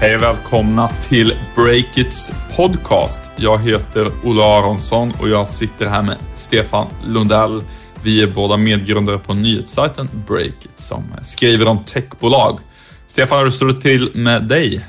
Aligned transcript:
Hej 0.00 0.16
och 0.16 0.22
välkomna 0.22 0.88
till 0.88 1.34
Breakits 1.56 2.32
podcast. 2.56 3.20
Jag 3.36 3.58
heter 3.58 4.10
Ola 4.24 4.44
Aronsson 4.44 5.12
och 5.20 5.28
jag 5.28 5.48
sitter 5.48 5.86
här 5.86 6.02
med 6.02 6.16
Stefan 6.34 6.86
Lundell. 7.06 7.62
Vi 8.02 8.22
är 8.22 8.26
båda 8.26 8.56
medgrundare 8.56 9.18
på 9.18 9.34
nyhetssajten 9.34 10.08
Breakit 10.28 10.70
som 10.76 11.02
skriver 11.22 11.68
om 11.68 11.84
techbolag. 11.84 12.58
Stefan, 13.06 13.42
hur 13.42 13.50
står 13.50 13.66
det 13.66 13.80
till 13.80 14.10
med 14.14 14.48
dig? 14.48 14.84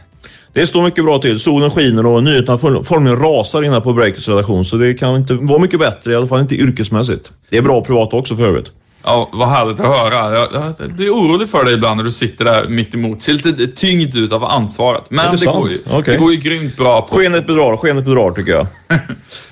Det 0.54 0.68
står 0.68 0.84
mycket 0.84 1.06
bra 1.06 1.20
till. 1.20 1.40
Solen 1.40 1.72
skiner 1.72 2.06
och 2.06 2.24
nyheterna 2.24 2.84
formligen 2.84 3.20
rasar 3.20 3.64
inne 3.64 3.82
på 3.82 3.94
Breakits 3.94 4.28
redaktion, 4.28 4.66
så 4.66 4.76
det 4.76 4.94
kan 4.94 5.16
inte 5.16 5.34
vara 5.34 5.60
mycket 5.60 5.80
bättre, 5.80 6.12
i 6.12 6.16
alla 6.16 6.28
fall 6.28 6.42
inte 6.42 6.56
yrkesmässigt. 6.56 7.32
Det 7.50 7.58
är 7.58 7.62
bra 7.62 7.82
privat 7.84 8.14
också 8.14 8.36
för 8.36 8.48
övrigt. 8.48 8.72
Ja, 9.04 9.30
vad 9.32 9.50
härligt 9.50 9.80
att 9.80 9.86
höra. 9.86 10.38
Jag, 10.38 10.48
jag 10.54 11.00
är 11.00 11.10
orolig 11.10 11.50
för 11.50 11.64
dig 11.64 11.74
ibland 11.74 11.98
när 11.98 12.04
du 12.04 12.12
sitter 12.12 12.46
där 12.46 12.68
mitt 12.68 12.94
emot. 12.94 13.22
Ser 13.22 13.34
lite 13.34 13.68
tyngd 13.68 14.16
ut 14.16 14.32
av 14.32 14.44
ansvaret. 14.44 15.04
Men 15.10 15.36
det, 15.36 15.40
det 15.40 15.46
går, 15.46 15.70
ju, 15.70 15.78
okay. 15.86 16.14
det 16.14 16.18
går 16.18 16.32
ju 16.32 16.38
grymt 16.38 16.78
bra. 16.78 17.02
På... 17.02 17.16
Skenet 17.16 17.48
bedrar, 17.48 17.78
skenet 17.78 18.06
bedrar 18.06 18.32
tycker 18.32 18.52
jag. 18.52 18.68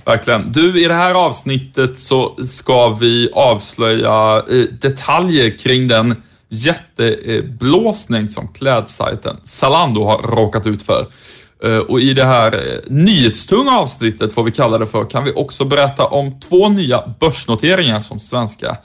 Verkligen. 0.06 0.52
Du, 0.52 0.84
i 0.84 0.88
det 0.88 0.94
här 0.94 1.14
avsnittet 1.14 2.00
så 2.00 2.36
ska 2.48 2.90
vi 2.90 3.30
avslöja 3.34 4.44
eh, 4.50 4.64
detaljer 4.82 5.58
kring 5.58 5.88
den 5.88 6.16
jätteblåsning 6.50 8.28
som 8.28 8.48
klädsajten 8.48 9.38
Zalando 9.44 10.04
har 10.04 10.18
råkat 10.18 10.68
ut 10.68 10.82
för. 10.82 11.06
Eh, 11.64 11.78
och 11.78 12.00
i 12.00 12.14
det 12.14 12.26
här 12.26 12.54
eh, 12.54 12.80
nyhetstunga 12.88 13.72
avsnittet, 13.72 14.34
får 14.34 14.44
vi 14.44 14.52
kalla 14.52 14.78
det 14.78 14.86
för, 14.86 15.06
kan 15.06 15.24
vi 15.24 15.32
också 15.36 15.66
berätta 15.66 16.06
om 16.06 16.40
två 16.40 16.70
nya 16.70 17.14
börsnoteringar 17.20 18.02
som 18.02 18.20
svenska 18.20 18.78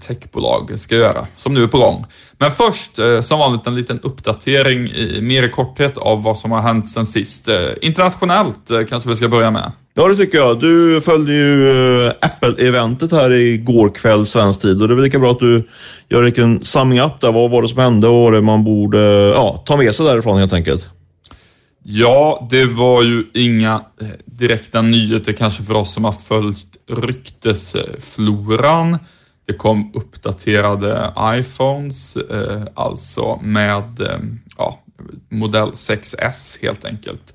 techbolag 0.00 0.78
ska 0.78 0.94
göra, 0.94 1.26
som 1.36 1.54
nu 1.54 1.62
är 1.62 1.66
på 1.66 1.78
gång. 1.78 2.06
Men 2.38 2.52
först, 2.52 2.98
eh, 2.98 3.20
som 3.20 3.38
vanligt, 3.38 3.66
en 3.66 3.74
liten 3.74 4.00
uppdatering 4.00 4.88
i 4.88 5.18
mer 5.22 5.42
i 5.42 5.48
korthet 5.48 5.98
av 5.98 6.22
vad 6.22 6.38
som 6.38 6.50
har 6.50 6.62
hänt 6.62 6.88
sen 6.88 7.06
sist. 7.06 7.48
Eh, 7.48 7.68
internationellt 7.82 8.70
kanske 8.88 9.08
vi 9.08 9.16
ska 9.16 9.28
börja 9.28 9.50
med. 9.50 9.72
Ja, 9.94 10.08
det 10.08 10.16
tycker 10.16 10.38
jag. 10.38 10.60
Du 10.60 11.00
följde 11.00 11.32
ju 11.32 12.10
Apple-eventet 12.20 13.12
här 13.12 13.30
igår 13.30 13.88
kväll 13.88 14.26
svensk 14.26 14.60
tid 14.60 14.82
och 14.82 14.88
det 14.88 14.94
är 14.94 14.96
väl 14.96 15.04
lika 15.04 15.18
bra 15.18 15.30
att 15.30 15.40
du 15.40 15.68
gör 16.08 16.40
en 16.40 16.62
summing 16.62 17.00
up 17.00 17.20
där. 17.20 17.32
Vad 17.32 17.50
var 17.50 17.62
det 17.62 17.68
som 17.68 17.78
hände 17.78 18.08
och 18.08 18.14
vad 18.14 18.32
det 18.32 18.42
man 18.42 18.64
borde 18.64 19.00
ja, 19.34 19.62
ta 19.66 19.76
med 19.76 19.94
sig 19.94 20.06
därifrån 20.06 20.38
helt 20.38 20.52
enkelt? 20.52 20.88
Ja, 21.84 22.48
det 22.50 22.64
var 22.64 23.02
ju 23.02 23.24
inga 23.34 23.82
direkta 24.24 24.82
nyheter 24.82 25.32
kanske 25.32 25.62
för 25.62 25.74
oss 25.74 25.94
som 25.94 26.04
har 26.04 26.12
följt 26.12 26.66
ryktesfloran. 26.90 28.98
Det 29.46 29.52
kom 29.52 29.90
uppdaterade 29.94 31.12
iPhones, 31.20 32.16
eh, 32.16 32.62
alltså 32.74 33.38
med 33.42 34.00
eh, 34.00 34.18
ja, 34.58 34.80
modell 35.28 35.70
6S 35.70 36.62
helt 36.62 36.84
enkelt. 36.84 37.34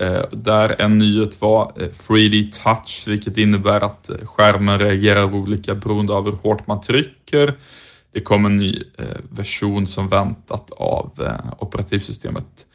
Eh, 0.00 0.22
där 0.32 0.80
en 0.80 0.98
nyhet 0.98 1.40
var 1.40 1.72
eh, 1.76 1.88
3D 1.88 2.62
touch, 2.64 3.04
vilket 3.06 3.36
innebär 3.36 3.80
att 3.80 4.10
eh, 4.10 4.16
skärmen 4.24 4.78
reagerar 4.78 5.34
olika 5.34 5.74
beroende 5.74 6.12
av 6.12 6.24
hur 6.24 6.32
hårt 6.32 6.66
man 6.66 6.80
trycker. 6.80 7.54
Det 8.12 8.20
kom 8.20 8.46
en 8.46 8.56
ny 8.56 8.82
eh, 8.98 9.06
version 9.30 9.86
som 9.86 10.08
väntat 10.08 10.70
av 10.70 11.12
operativsystemet 11.58 12.66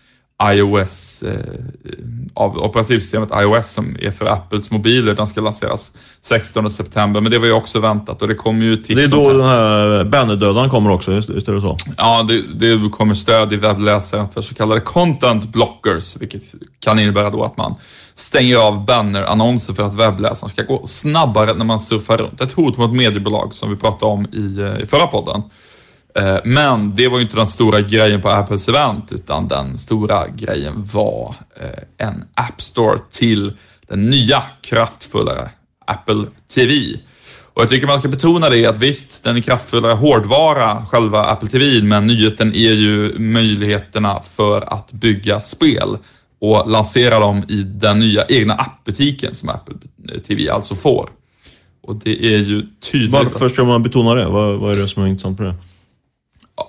iOS, 0.44 1.24
eh, 1.24 1.38
av 2.34 2.58
operativsystemet 2.58 3.30
iOS 3.42 3.72
som 3.72 3.98
är 4.00 4.12
för 4.12 4.26
Apples 4.26 4.72
mobiler. 4.72 5.14
Den 5.14 5.28
ska 5.28 5.42
lanseras 5.42 5.92
16 6.22 6.70
september, 6.70 7.22
men 7.22 7.32
det 7.32 7.40
var 7.40 7.46
ju 7.46 7.52
också 7.54 7.80
väntat 7.80 8.22
och 8.22 8.28
det 8.28 8.36
kommer 8.36 8.66
ju 8.66 8.78
till... 8.78 8.96
Det 8.96 9.04
är 9.04 9.08
då 9.08 9.34
den 9.34 9.48
här 9.48 10.04
bannerdödaren 10.04 10.70
kommer 10.70 10.92
också, 10.92 11.12
just, 11.14 11.30
just 11.30 11.46
det 11.46 11.62
så? 11.62 11.78
Ja, 11.98 12.26
det, 12.28 12.42
det 12.54 12.90
kommer 12.90 13.14
stöd 13.14 13.54
i 13.54 13.58
webbläsaren 13.58 14.30
för 14.30 14.42
så 14.42 14.56
kallade 14.56 14.82
content 14.82 15.46
blockers, 15.46 16.18
vilket 16.22 16.44
kan 16.80 17.00
innebära 17.00 17.30
då 17.30 17.44
att 17.44 17.58
man 17.58 17.76
stänger 18.14 18.56
av 18.58 18.86
bannerannonser 18.86 19.74
för 19.74 19.84
att 19.84 19.96
webbläsaren 19.96 20.50
ska 20.50 20.64
gå 20.64 20.88
snabbare 20.88 21.54
när 21.54 21.66
man 21.66 21.80
surfar 21.80 22.18
runt. 22.18 22.42
Ett 22.42 22.52
hot 22.52 22.78
mot 22.78 22.94
mediebolag 22.94 23.54
som 23.54 23.70
vi 23.70 23.76
pratade 23.76 24.12
om 24.12 24.26
i, 24.26 24.60
eh, 24.60 24.84
i 24.84 24.86
förra 24.86 25.08
podden. 25.08 25.42
Eh, 26.16 26.38
men 26.44 26.96
det 26.96 27.08
var 27.08 27.18
ju 27.18 27.24
inte 27.24 27.36
den 27.36 27.48
stora 27.48 27.82
grejen 27.82 28.22
på 28.22 28.30
Apples 28.30 28.70
event, 28.70 29.12
utan 29.12 29.48
den 29.48 29.78
stora 29.78 30.28
grejen 30.28 30.90
var 30.94 31.36
eh, 31.56 32.08
en 32.08 32.24
App 32.34 32.62
Store 32.62 33.00
till 33.12 33.54
den 33.88 34.10
nya 34.10 34.44
kraftfullare 34.62 35.50
Apple 35.86 36.26
TV. 36.56 37.00
Och 37.54 37.62
jag 37.62 37.70
tycker 37.70 37.88
man 37.88 38.00
ska 38.00 38.08
betona 38.08 38.50
det 38.50 38.66
att 38.66 38.80
visst, 38.80 39.24
den 39.24 39.38
är 39.38 39.42
kraftfullare 39.42 39.94
hårdvara, 39.94 40.86
själva 40.86 41.24
Apple 41.24 41.50
TV, 41.50 41.82
men 41.82 42.08
nyheten 42.08 42.56
är 42.56 42.74
ju 42.74 43.20
möjligheterna 43.20 44.22
för 44.36 44.74
att 44.74 44.92
bygga 44.92 45.42
spel 45.42 45.98
och 46.42 46.70
lansera 46.70 47.20
dem 47.20 47.44
i 47.50 47.64
den 47.64 48.00
nya 48.00 48.26
egna 48.26 48.54
appbutiken 48.54 49.36
som 49.36 49.50
Apple 49.50 49.76
TV 50.28 50.50
alltså 50.50 50.76
får. 50.76 51.10
Och 51.84 51.96
det 51.96 52.26
är 52.26 52.38
ju 52.38 52.68
tydligt... 52.92 53.12
Varför 53.12 53.50
ska 53.50 53.64
man 53.64 53.84
betona 53.84 54.16
det? 54.16 54.26
Vad, 54.26 54.60
vad 54.60 54.78
är 54.78 54.82
det 54.82 54.88
som 54.88 55.04
är 55.04 55.08
intressant 55.08 55.38
på 55.38 55.44
det? 55.44 55.56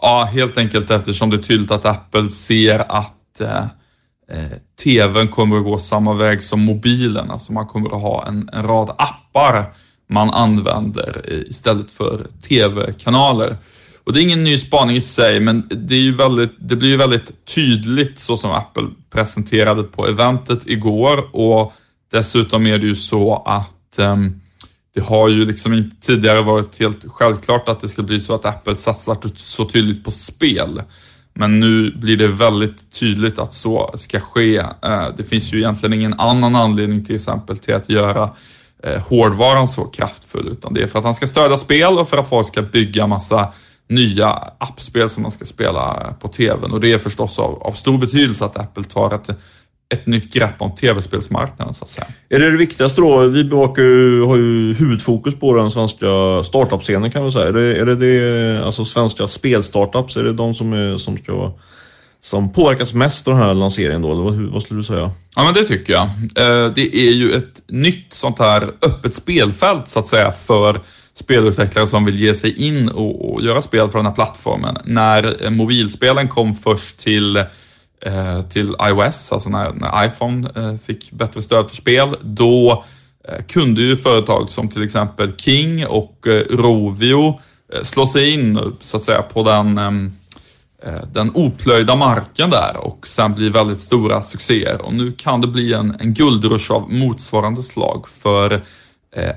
Ja, 0.06 0.24
helt 0.24 0.58
enkelt 0.58 0.90
eftersom 0.90 1.30
det 1.30 1.36
är 1.36 1.42
tydligt 1.42 1.70
att 1.70 1.84
Apple 1.84 2.28
ser 2.28 2.78
att 2.78 3.40
eh, 3.40 3.64
eh, 4.30 4.58
TVn 4.84 5.28
kommer 5.28 5.56
att 5.56 5.64
gå 5.64 5.78
samma 5.78 6.14
väg 6.14 6.42
som 6.42 6.60
mobilen. 6.60 7.30
Alltså 7.30 7.52
man 7.52 7.66
kommer 7.66 7.86
att 7.86 8.02
ha 8.02 8.26
en, 8.26 8.50
en 8.52 8.62
rad 8.62 8.90
appar 8.98 9.64
man 10.08 10.30
använder 10.30 11.22
eh, 11.24 11.38
istället 11.38 11.90
för 11.90 12.26
TV-kanaler. 12.48 13.56
Och 14.04 14.12
det 14.12 14.20
är 14.20 14.22
ingen 14.22 14.44
ny 14.44 14.58
spaning 14.58 14.96
i 14.96 15.00
sig, 15.00 15.40
men 15.40 15.68
det, 15.70 15.94
är 15.94 16.00
ju 16.00 16.16
väldigt, 16.16 16.54
det 16.58 16.76
blir 16.76 16.88
ju 16.88 16.96
väldigt 16.96 17.46
tydligt 17.54 18.18
så 18.18 18.36
som 18.36 18.50
Apple 18.50 18.86
presenterade 19.12 19.82
på 19.82 20.08
eventet 20.08 20.66
igår 20.66 21.36
och 21.36 21.72
dessutom 22.12 22.66
är 22.66 22.78
det 22.78 22.86
ju 22.86 22.94
så 22.94 23.42
att 23.46 23.98
um, 23.98 24.40
det 24.94 25.00
har 25.00 25.28
ju 25.28 25.44
liksom 25.44 25.72
inte 25.72 26.06
tidigare 26.06 26.42
varit 26.42 26.80
helt 26.80 27.04
självklart 27.08 27.68
att 27.68 27.80
det 27.80 27.88
ska 27.88 28.02
bli 28.02 28.20
så 28.20 28.34
att 28.34 28.44
Apple 28.44 28.76
satsar 28.76 29.16
så 29.34 29.64
tydligt 29.64 30.04
på 30.04 30.10
spel. 30.10 30.82
Men 31.34 31.60
nu 31.60 31.90
blir 31.90 32.16
det 32.16 32.28
väldigt 32.28 32.90
tydligt 32.90 33.38
att 33.38 33.52
så 33.52 33.94
ska 33.94 34.20
ske. 34.20 34.56
Eh, 34.58 35.08
det 35.16 35.24
finns 35.24 35.52
ju 35.52 35.58
egentligen 35.58 35.92
ingen 35.92 36.14
annan 36.20 36.56
anledning 36.56 37.04
till 37.04 37.14
exempel 37.14 37.58
till 37.58 37.74
att 37.74 37.88
göra 37.88 38.30
eh, 38.82 39.00
hårdvaran 39.00 39.68
så 39.68 39.84
kraftfull, 39.84 40.48
utan 40.48 40.74
det 40.74 40.82
är 40.82 40.86
för 40.86 40.98
att 40.98 41.04
han 41.04 41.14
ska 41.14 41.26
stödja 41.26 41.58
spel 41.58 41.98
och 41.98 42.08
för 42.08 42.16
att 42.16 42.28
folk 42.28 42.46
ska 42.46 42.62
bygga 42.62 43.06
massa 43.06 43.52
nya 43.88 44.28
appspel 44.58 45.08
som 45.08 45.22
man 45.22 45.32
ska 45.32 45.44
spela 45.44 46.14
på 46.20 46.28
TVn. 46.28 46.72
Och 46.72 46.80
det 46.80 46.92
är 46.92 46.98
förstås 46.98 47.38
av, 47.38 47.62
av 47.62 47.72
stor 47.72 47.98
betydelse 47.98 48.44
att 48.44 48.56
Apple 48.56 48.84
tar 48.84 49.14
ett 49.14 49.30
ett 49.94 50.06
nytt 50.06 50.32
grepp 50.32 50.54
om 50.58 50.74
tv-spelsmarknaden 50.74 51.74
så 51.74 51.84
att 51.84 51.90
säga. 51.90 52.06
Är 52.28 52.38
det 52.38 52.50
det 52.50 52.56
viktigaste 52.56 53.00
då? 53.00 53.26
Vi 53.26 53.44
bevakar 53.44 53.82
ju, 53.82 54.22
har 54.22 54.36
ju 54.36 54.74
huvudfokus 54.74 55.34
på 55.34 55.56
den 55.56 55.70
svenska 55.70 56.06
startup-scenen 56.44 57.10
kan 57.10 57.22
man 57.22 57.32
säga. 57.32 57.48
Är 57.48 57.52
det, 57.52 57.76
är 57.76 57.86
det, 57.86 57.96
det 57.96 58.64
alltså 58.64 58.84
svenska 58.84 59.28
spelstartups, 59.28 60.16
är 60.16 60.24
det 60.24 60.32
de 60.32 60.54
som, 60.54 60.72
är, 60.72 60.96
som 60.96 61.16
ska 61.16 61.52
som 62.20 62.52
påverkas 62.52 62.94
mest 62.94 63.28
av 63.28 63.34
den 63.34 63.42
här 63.42 63.54
lanseringen 63.54 64.02
då, 64.02 64.12
eller 64.12 64.22
vad, 64.22 64.34
vad 64.34 64.62
skulle 64.62 64.80
du 64.80 64.84
säga? 64.84 65.10
Ja, 65.36 65.44
men 65.44 65.54
det 65.54 65.64
tycker 65.64 65.92
jag. 65.92 66.04
Eh, 66.34 66.72
det 66.74 66.96
är 66.96 67.12
ju 67.12 67.32
ett 67.32 67.62
nytt 67.68 68.14
sånt 68.14 68.38
här 68.38 68.62
öppet 68.62 69.14
spelfält 69.14 69.88
så 69.88 69.98
att 69.98 70.06
säga 70.06 70.32
för 70.32 70.80
spelutvecklare 71.14 71.86
som 71.86 72.04
vill 72.04 72.20
ge 72.20 72.34
sig 72.34 72.66
in 72.66 72.88
och, 72.88 73.34
och 73.34 73.42
göra 73.42 73.62
spel 73.62 73.90
för 73.90 73.98
den 73.98 74.06
här 74.06 74.14
plattformen. 74.14 74.76
När 74.84 75.50
mobilspelen 75.50 76.28
kom 76.28 76.54
först 76.54 76.98
till 76.98 77.44
Eh, 78.00 78.42
till 78.42 78.76
iOS, 78.82 79.32
alltså 79.32 79.48
när, 79.48 79.72
när 79.72 80.06
iPhone 80.06 80.50
eh, 80.56 80.76
fick 80.78 81.12
bättre 81.12 81.42
stöd 81.42 81.68
för 81.68 81.76
spel, 81.76 82.16
då 82.22 82.84
eh, 83.28 83.44
kunde 83.44 83.82
ju 83.82 83.96
företag 83.96 84.48
som 84.48 84.68
till 84.68 84.82
exempel 84.82 85.32
King 85.36 85.86
och 85.86 86.26
Rovio 86.50 87.40
slå 87.82 88.06
sig 88.06 88.30
in 88.30 88.72
så 88.80 88.96
att 88.96 89.02
säga 89.02 89.22
på 89.22 89.42
den, 89.42 89.78
ehm, 89.78 90.12
den 91.12 91.30
oplöjda 91.34 91.96
marken 91.96 92.50
där 92.50 92.76
och 92.76 93.06
sen 93.06 93.34
bli 93.34 93.48
väldigt 93.48 93.80
stora 93.80 94.22
succéer. 94.22 94.80
Och 94.80 94.94
nu 94.94 95.12
kan 95.12 95.40
det 95.40 95.46
bli 95.46 95.72
en, 95.72 95.96
en 96.00 96.14
guldrush 96.14 96.72
av 96.72 96.92
motsvarande 96.92 97.62
slag 97.62 98.08
för 98.08 98.62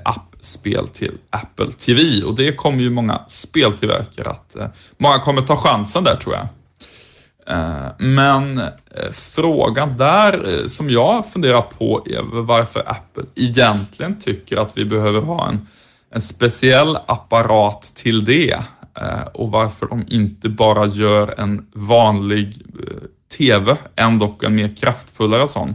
appspel 0.04 0.88
till 0.88 1.12
Apple 1.30 1.72
TV 1.72 2.22
och 2.22 2.34
det 2.34 2.52
kommer 2.52 2.82
ju 2.82 2.90
många 2.90 3.20
speltillverkare 3.28 4.30
att, 4.30 4.56
många 4.98 5.18
kommer 5.18 5.42
ta 5.42 5.56
chansen 5.56 6.04
där 6.04 6.16
tror 6.16 6.34
jag. 6.34 6.48
Eh, 7.48 7.86
men 7.98 8.58
eh, 8.58 9.10
frågan 9.12 9.96
där 9.96 10.60
eh, 10.60 10.66
som 10.66 10.90
jag 10.90 11.26
funderar 11.26 11.62
på 11.62 12.02
är 12.06 12.42
varför 12.42 12.80
Apple 12.86 13.24
egentligen 13.34 14.20
tycker 14.20 14.56
att 14.56 14.78
vi 14.78 14.84
behöver 14.84 15.20
ha 15.20 15.48
en, 15.48 15.66
en 16.10 16.20
speciell 16.20 16.96
apparat 17.06 17.82
till 17.82 18.24
det 18.24 18.56
och 19.34 19.50
varför 19.50 19.86
de 19.86 20.04
inte 20.08 20.48
bara 20.48 20.86
gör 20.86 21.40
en 21.40 21.66
vanlig 21.72 22.62
TV, 23.38 23.76
ändå 23.96 24.38
en 24.42 24.54
mer 24.54 24.76
kraftfullare 24.76 25.48
sån, 25.48 25.74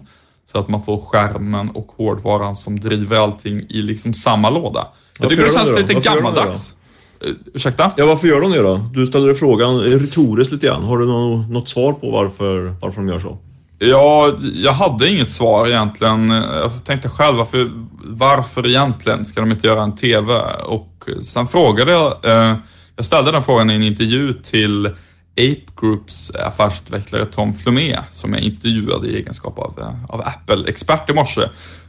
så 0.52 0.60
att 0.60 0.68
man 0.68 0.84
får 0.84 1.06
skärmen 1.06 1.69
och 1.69 1.92
hårdvaran 1.98 2.56
som 2.56 2.80
driver 2.80 3.18
allting 3.18 3.66
i 3.69 3.81
liksom 3.81 4.14
samma 4.14 4.50
låda. 4.50 4.88
Jag 5.19 5.30
tycker 5.30 5.44
det 5.44 5.50
känns 5.50 5.78
lite 5.78 5.94
gammaldags. 5.94 6.76
Uh, 7.28 7.36
ursäkta? 7.54 7.92
Ja, 7.98 8.06
varför 8.06 8.28
gör 8.28 8.42
de 8.42 8.52
det 8.52 8.62
då? 8.62 8.90
Du 8.94 9.06
ställde 9.06 9.36
frågan 9.36 9.80
retoriskt 9.80 10.54
lite 10.54 10.68
grann. 10.68 10.84
Har 10.84 10.98
du 10.98 11.06
något, 11.06 11.50
något 11.50 11.70
svar 11.70 11.94
på 11.94 12.12
varför, 12.12 12.75
varför 12.81 13.02
de 13.02 13.10
gör 13.10 13.20
så? 13.20 13.38
Ja, 13.80 14.34
jag 14.56 14.74
hade 14.74 15.10
inget 15.10 15.31
svar 15.31 15.68
egentligen. 15.68 16.30
Jag 16.30 16.72
tänkte 16.84 17.10
själv, 17.10 17.38
varför, 17.38 17.72
varför 18.04 18.68
egentligen 18.68 19.25
ska 19.25 19.42
de 19.42 19.52
inte 19.52 19.68
göra 19.68 19.84
en 19.84 19.96
TV? 19.96 20.34
Och 20.66 21.10
sen 21.24 21.48
frågade 21.48 21.92
jag, 21.92 22.25
eh, 22.25 22.56
jag 22.96 23.06
ställde 23.06 23.31
den 23.31 23.44
frågan 23.44 23.72
i 23.72 23.74
en 23.74 23.84
intervju 23.84 24.34
till 24.34 24.86
Ape 25.31 25.62
Groups 25.81 26.31
affärsutvecklare 26.36 27.26
Tom 27.26 27.54
Flumé 27.54 28.00
som 28.12 28.34
jag 28.34 28.42
intervjuade 28.42 29.08
i 29.08 29.16
egenskap 29.16 29.60
av, 29.60 29.96
av 30.10 30.22
Apple-expert 30.22 31.10
i 31.10 31.14
morse. 31.14 31.42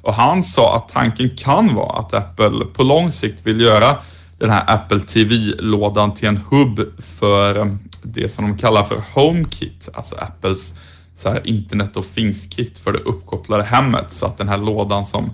Och 0.03 0.15
han 0.15 0.43
sa 0.43 0.77
att 0.77 0.89
tanken 0.89 1.31
kan 1.37 1.75
vara 1.75 1.99
att 1.99 2.15
Apple 2.15 2.65
på 2.73 2.83
lång 2.83 3.13
sikt 3.13 3.47
vill 3.47 3.61
göra 3.61 3.97
den 4.39 4.51
här 4.51 4.65
Apple 4.67 5.01
TV-lådan 5.01 6.15
till 6.15 6.29
en 6.29 6.37
hubb 6.37 6.81
för 6.99 7.59
eh, 7.59 7.75
det 8.03 8.29
som 8.29 8.45
de 8.45 8.59
kallar 8.59 8.85
för 8.85 9.03
HomeKit, 9.15 9.89
alltså 9.95 10.17
Apples 10.19 10.79
så 11.17 11.29
här 11.29 11.47
internet 11.47 11.97
och 11.97 12.05
things-kit 12.15 12.79
för 12.79 12.93
det 12.93 12.99
uppkopplade 12.99 13.63
hemmet 13.63 14.13
så 14.13 14.27
att 14.27 14.39
den 14.39 14.49
här 14.49 14.59
lådan 14.59 15.07
som, 15.07 15.31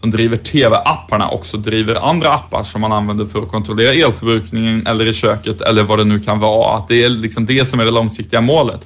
som 0.00 0.10
driver 0.10 0.36
TV-apparna 0.36 1.28
också 1.28 1.56
driver 1.56 1.94
andra 1.94 2.32
appar 2.32 2.62
som 2.62 2.80
man 2.80 2.92
använder 2.92 3.26
för 3.26 3.42
att 3.42 3.50
kontrollera 3.50 3.92
elförbrukningen 3.92 4.86
eller 4.86 5.06
i 5.06 5.14
köket 5.14 5.60
eller 5.60 5.82
vad 5.82 5.98
det 5.98 6.04
nu 6.04 6.20
kan 6.20 6.38
vara. 6.38 6.76
Att 6.76 6.88
det 6.88 7.04
är 7.04 7.08
liksom 7.08 7.46
det 7.46 7.64
som 7.64 7.80
är 7.80 7.84
det 7.84 7.90
långsiktiga 7.90 8.40
målet. 8.40 8.80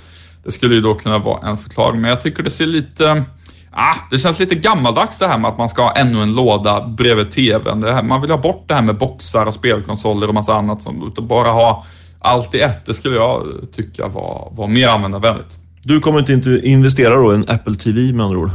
Det 0.45 0.51
skulle 0.51 0.75
ju 0.75 0.81
då 0.81 0.95
kunna 0.95 1.19
vara 1.19 1.49
en 1.49 1.59
förklaring, 1.59 2.01
men 2.01 2.11
jag 2.11 2.21
tycker 2.21 2.43
det 2.43 2.51
ser 2.51 2.67
lite 2.67 3.25
Ah, 3.71 3.95
det 4.11 4.19
känns 4.19 4.39
lite 4.39 4.55
gammaldags 4.55 5.19
det 5.19 5.29
här 5.29 5.39
med 5.39 5.51
att 5.51 5.59
man 5.59 5.69
ska 5.69 5.83
ha 5.83 5.93
ännu 5.93 6.23
en 6.23 6.35
låda 6.35 6.87
bredvid 6.89 7.31
TVn. 7.31 8.07
man 8.07 8.21
vill 8.21 8.31
ha 8.31 8.39
bort 8.39 8.65
det 8.69 8.75
här 8.75 8.83
med 8.83 8.99
boxar 8.99 9.47
och 9.47 9.55
spelkonsoler 9.55 10.29
och 10.29 10.35
massa 10.35 10.55
annat. 10.55 10.83
Som, 10.83 11.13
bara 11.17 11.49
ha 11.49 11.87
allt 12.21 12.55
i 12.55 12.61
ett. 12.61 12.87
Det 12.87 12.95
skulle 12.95 13.17
jag 13.17 13.47
tycka 13.77 14.09
var, 14.09 14.49
var 14.53 14.67
mer 14.67 14.89
användarvänligt. 14.89 15.59
Du 15.83 16.01
kommer 16.01 16.33
inte 16.33 16.61
investera 16.65 17.17
då 17.17 17.33
i 17.33 17.35
en 17.35 17.45
Apple 17.49 17.75
TV 17.75 18.13
med 18.13 18.27
andra 18.27 18.39
ord? 18.39 18.51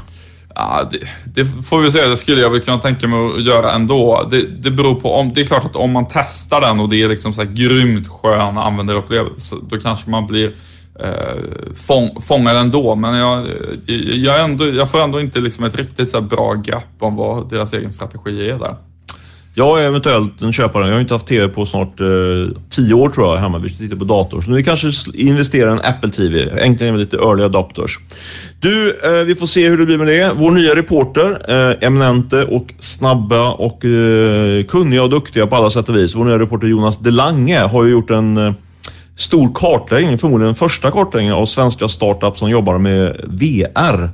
Ja, 0.56 0.89
det, 0.92 1.00
det, 1.25 1.45
får 1.45 1.80
vi 1.80 1.92
se. 1.92 2.06
Det 2.06 2.18
skulle 2.18 2.42
jag 2.42 2.50
väl 2.50 2.62
kunna 2.62 2.77
tänka 2.77 3.07
mig 3.07 3.36
att 3.36 3.44
göra 3.44 3.71
ändå. 3.71 4.27
Det, 4.31 4.48
det 4.48 4.71
beror 4.71 4.95
på 4.95 5.13
om... 5.13 5.33
Det 5.33 5.42
är 5.42 5.45
klart 5.45 5.65
att 5.65 5.75
om 5.75 5.92
man 5.92 6.06
testar 6.10 6.62
den 6.62 6.80
och 6.80 6.89
det 6.89 7.04
är 7.04 7.10
liksom 7.10 7.33
så 7.33 7.42
här 7.42 7.50
grymt 7.51 8.07
skön 8.07 8.57
användarupplevelse, 8.57 9.56
då 9.69 9.80
kanske 9.80 10.10
man 10.10 10.27
blir 10.27 10.54
eh, 11.00 11.44
fång, 11.75 12.22
fångad 12.22 12.57
ändå. 12.57 12.95
Men 12.95 13.18
jag, 13.18 13.40
eh, 13.40 13.95
jag, 13.98 14.44
ändå, 14.44 14.66
jag 14.66 14.92
får 14.92 15.00
ändå 15.00 15.22
inte 15.22 15.40
liksom 15.40 15.63
ett 15.63 15.75
riktigt 15.75 16.10
så 16.10 16.22
bra 16.22 16.54
grepp 16.54 16.95
om 17.00 17.16
vad 17.16 17.50
deras 17.50 17.74
egen 17.74 17.94
strategi 17.94 18.50
är 18.50 18.60
där. 18.60 18.75
Jag 19.56 19.84
är 19.84 19.88
eventuellt 19.88 20.42
en 20.42 20.54
köpare. 20.54 20.88
Jag 20.88 20.94
har 20.94 21.01
inte 21.01 21.13
haft 21.13 21.28
TV 21.28 21.48
på 21.48 21.66
snart 21.66 22.00
eh, 22.00 22.06
tio 22.69 22.94
år 22.94 23.10
tror 23.10 23.28
jag 23.28 23.38
hemma. 23.38 23.57
Vi 23.57 23.69
tittar 23.69 23.95
på 23.95 24.04
dator. 24.04 24.42
Så 24.42 24.51
nu 24.51 24.63
kanske 24.63 24.92
investerar 25.13 25.69
i 25.69 25.74
en 25.74 25.86
Apple 25.86 26.10
TV. 26.10 26.50
Äntligen 26.60 26.94
med 26.94 27.00
lite 27.00 27.18
early 27.18 27.44
adopters. 27.44 28.00
Du, 28.60 29.00
eh, 29.04 29.12
vi 29.12 29.36
får 29.36 29.48
se 29.48 29.69
hur 29.69 29.78
det 29.78 29.86
blir 29.86 29.98
med 29.98 30.07
det. 30.07 30.31
Vår 30.36 30.51
nya 30.51 30.75
reporter, 30.75 31.42
eh, 31.50 31.88
eminente 31.88 32.44
och 32.44 32.74
snabba 32.80 33.51
och 33.51 33.86
eh, 33.86 34.63
kunniga 34.63 35.04
och 35.04 35.10
duktiga 35.10 35.48
på 35.48 35.56
alla 35.56 35.69
sätt 35.69 35.89
och 35.89 35.96
vis. 35.96 36.16
Vår 36.16 36.25
nya 36.25 36.39
reporter 36.39 36.68
Jonas 36.68 37.00
Delange 37.00 37.60
har 37.60 37.84
ju 37.84 37.92
gjort 37.92 38.10
en 38.10 38.38
eh, 38.38 38.54
stor 39.15 39.51
kartläggning, 39.54 40.18
förmodligen 40.18 40.48
den 40.48 40.56
första 40.56 40.92
kartläggningen 40.92 41.36
av 41.36 41.45
svenska 41.45 41.88
startups 41.88 42.39
som 42.39 42.50
jobbar 42.50 42.77
med 42.77 43.21
VR. 43.24 44.10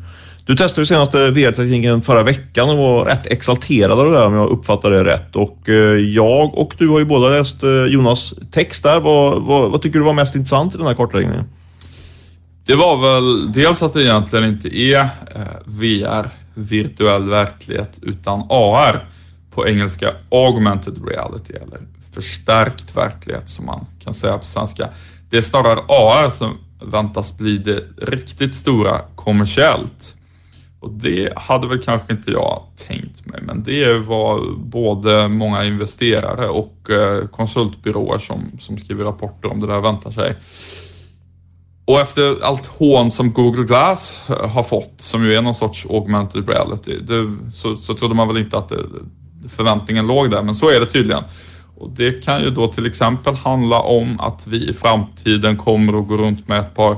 Du 0.45 0.55
testade 0.55 0.81
ju 0.81 0.85
senaste 0.85 1.31
VR-tekniken 1.31 2.01
förra 2.01 2.23
veckan 2.23 2.69
och 2.69 2.77
var 2.77 3.05
rätt 3.05 3.27
exalterad 3.27 3.99
av 3.99 4.05
det 4.05 4.11
där 4.11 4.25
om 4.25 4.33
jag 4.33 4.49
uppfattade 4.49 5.03
det 5.03 5.11
rätt. 5.11 5.35
Och 5.35 5.69
eh, 5.69 5.75
jag 5.95 6.57
och 6.57 6.73
du 6.77 6.87
har 6.87 6.99
ju 6.99 7.05
båda 7.05 7.29
läst 7.29 7.63
eh, 7.63 7.69
Jonas 7.69 8.33
text 8.51 8.83
där. 8.83 8.99
Vad, 8.99 9.41
vad, 9.41 9.71
vad 9.71 9.81
tycker 9.81 9.99
du 9.99 10.05
var 10.05 10.13
mest 10.13 10.35
intressant 10.35 10.75
i 10.75 10.77
den 10.77 10.87
här 10.87 10.93
kartläggningen? 10.93 11.43
Det 12.65 12.75
var 12.75 12.97
väl 12.97 13.51
dels 13.51 13.83
att 13.83 13.93
det 13.93 14.03
egentligen 14.03 14.45
inte 14.45 14.77
är 14.77 14.99
eh, 14.99 15.41
VR, 15.65 16.29
virtuell 16.53 17.29
verklighet, 17.29 17.99
utan 18.01 18.43
AR. 18.49 19.05
På 19.51 19.67
engelska 19.67 20.13
augmented 20.31 21.07
reality 21.07 21.53
eller 21.53 21.79
förstärkt 22.21 22.95
verklighet 22.95 23.49
som 23.49 23.65
man 23.65 23.85
kan 24.03 24.13
säga 24.13 24.37
på 24.37 24.45
svenska. 24.45 24.89
Det 25.29 25.37
är 25.37 25.41
snarare 25.41 25.79
AR 25.87 26.29
som 26.29 26.57
väntas 26.81 27.37
bli 27.37 27.57
det 27.57 27.83
riktigt 27.97 28.53
stora 28.53 29.01
kommersiellt. 29.15 30.15
Och 30.79 30.91
det 30.91 31.33
hade 31.35 31.67
väl 31.67 31.81
kanske 31.81 32.13
inte 32.13 32.31
jag 32.31 32.63
tänkt 32.87 33.25
mig, 33.25 33.39
men 33.41 33.63
det 33.63 33.99
var 33.99 34.57
både 34.57 35.27
många 35.27 35.65
investerare 35.65 36.47
och 36.47 36.89
eh, 36.89 37.27
konsultbyråer 37.27 38.19
som, 38.19 38.51
som 38.59 38.77
skriver 38.77 39.03
rapporter 39.03 39.51
om 39.51 39.59
det 39.59 39.67
där 39.67 39.81
väntar 39.81 40.11
sig. 40.11 40.35
Och 41.85 41.99
efter 41.99 42.43
allt 42.43 42.67
hån 42.67 43.11
som 43.11 43.33
Google 43.33 43.63
Glass 43.63 44.13
har 44.27 44.63
fått, 44.63 44.93
som 44.97 45.25
ju 45.25 45.33
är 45.33 45.41
någon 45.41 45.55
sorts 45.55 45.85
augmented 45.85 46.49
reality, 46.49 46.99
det, 46.99 47.37
så, 47.53 47.75
så 47.75 47.93
trodde 47.93 48.15
man 48.15 48.27
väl 48.27 48.37
inte 48.37 48.57
att 48.57 48.69
det, 48.69 48.85
förväntningen 49.49 50.07
låg 50.07 50.31
där, 50.31 50.43
men 50.43 50.55
så 50.55 50.69
är 50.69 50.79
det 50.79 50.85
tydligen. 50.85 51.23
Och 51.79 51.89
det 51.89 52.23
kan 52.23 52.41
ju 52.41 52.49
då 52.49 52.67
till 52.67 52.85
exempel 52.85 53.35
handla 53.35 53.79
om 53.79 54.19
att 54.19 54.47
vi 54.47 54.69
i 54.69 54.73
framtiden 54.73 55.57
kommer 55.57 55.99
att 55.99 56.07
gå 56.07 56.17
runt 56.17 56.47
med 56.47 56.59
ett 56.59 56.75
par 56.75 56.97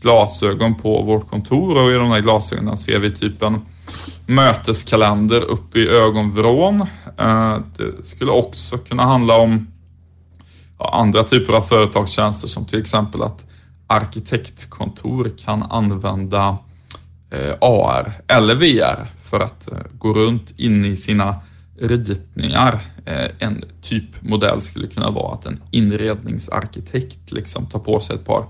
glasögon 0.00 0.74
på 0.74 1.02
vårt 1.02 1.30
kontor 1.30 1.82
och 1.82 1.90
i 1.90 1.94
de 1.94 2.10
här 2.10 2.20
glasögonen 2.20 2.78
ser 2.78 2.98
vi 2.98 3.10
typ 3.10 3.42
en 3.42 3.60
möteskalender 4.26 5.40
uppe 5.40 5.78
i 5.78 5.88
ögonvrån. 5.88 6.80
Eh, 7.18 7.58
det 7.76 8.06
skulle 8.06 8.30
också 8.30 8.78
kunna 8.78 9.02
handla 9.02 9.36
om 9.36 9.66
andra 10.78 11.22
typer 11.22 11.52
av 11.52 11.62
företagstjänster 11.62 12.48
som 12.48 12.64
till 12.64 12.80
exempel 12.80 13.22
att 13.22 13.46
arkitektkontor 13.86 15.30
kan 15.38 15.62
använda 15.62 16.56
eh, 17.30 17.54
AR 17.60 18.12
eller 18.26 18.54
VR 18.54 19.06
för 19.22 19.40
att 19.40 19.72
eh, 19.72 19.78
gå 19.98 20.12
runt 20.12 20.54
inne 20.56 20.88
i 20.88 20.96
sina 20.96 21.34
ritningar. 21.80 22.80
Eh, 23.04 23.28
en 23.38 23.64
typmodell 23.82 24.62
skulle 24.62 24.86
kunna 24.86 25.10
vara 25.10 25.34
att 25.34 25.46
en 25.46 25.60
inredningsarkitekt 25.70 27.32
liksom 27.32 27.66
tar 27.66 27.78
på 27.78 28.00
sig 28.00 28.16
ett 28.16 28.24
par 28.24 28.44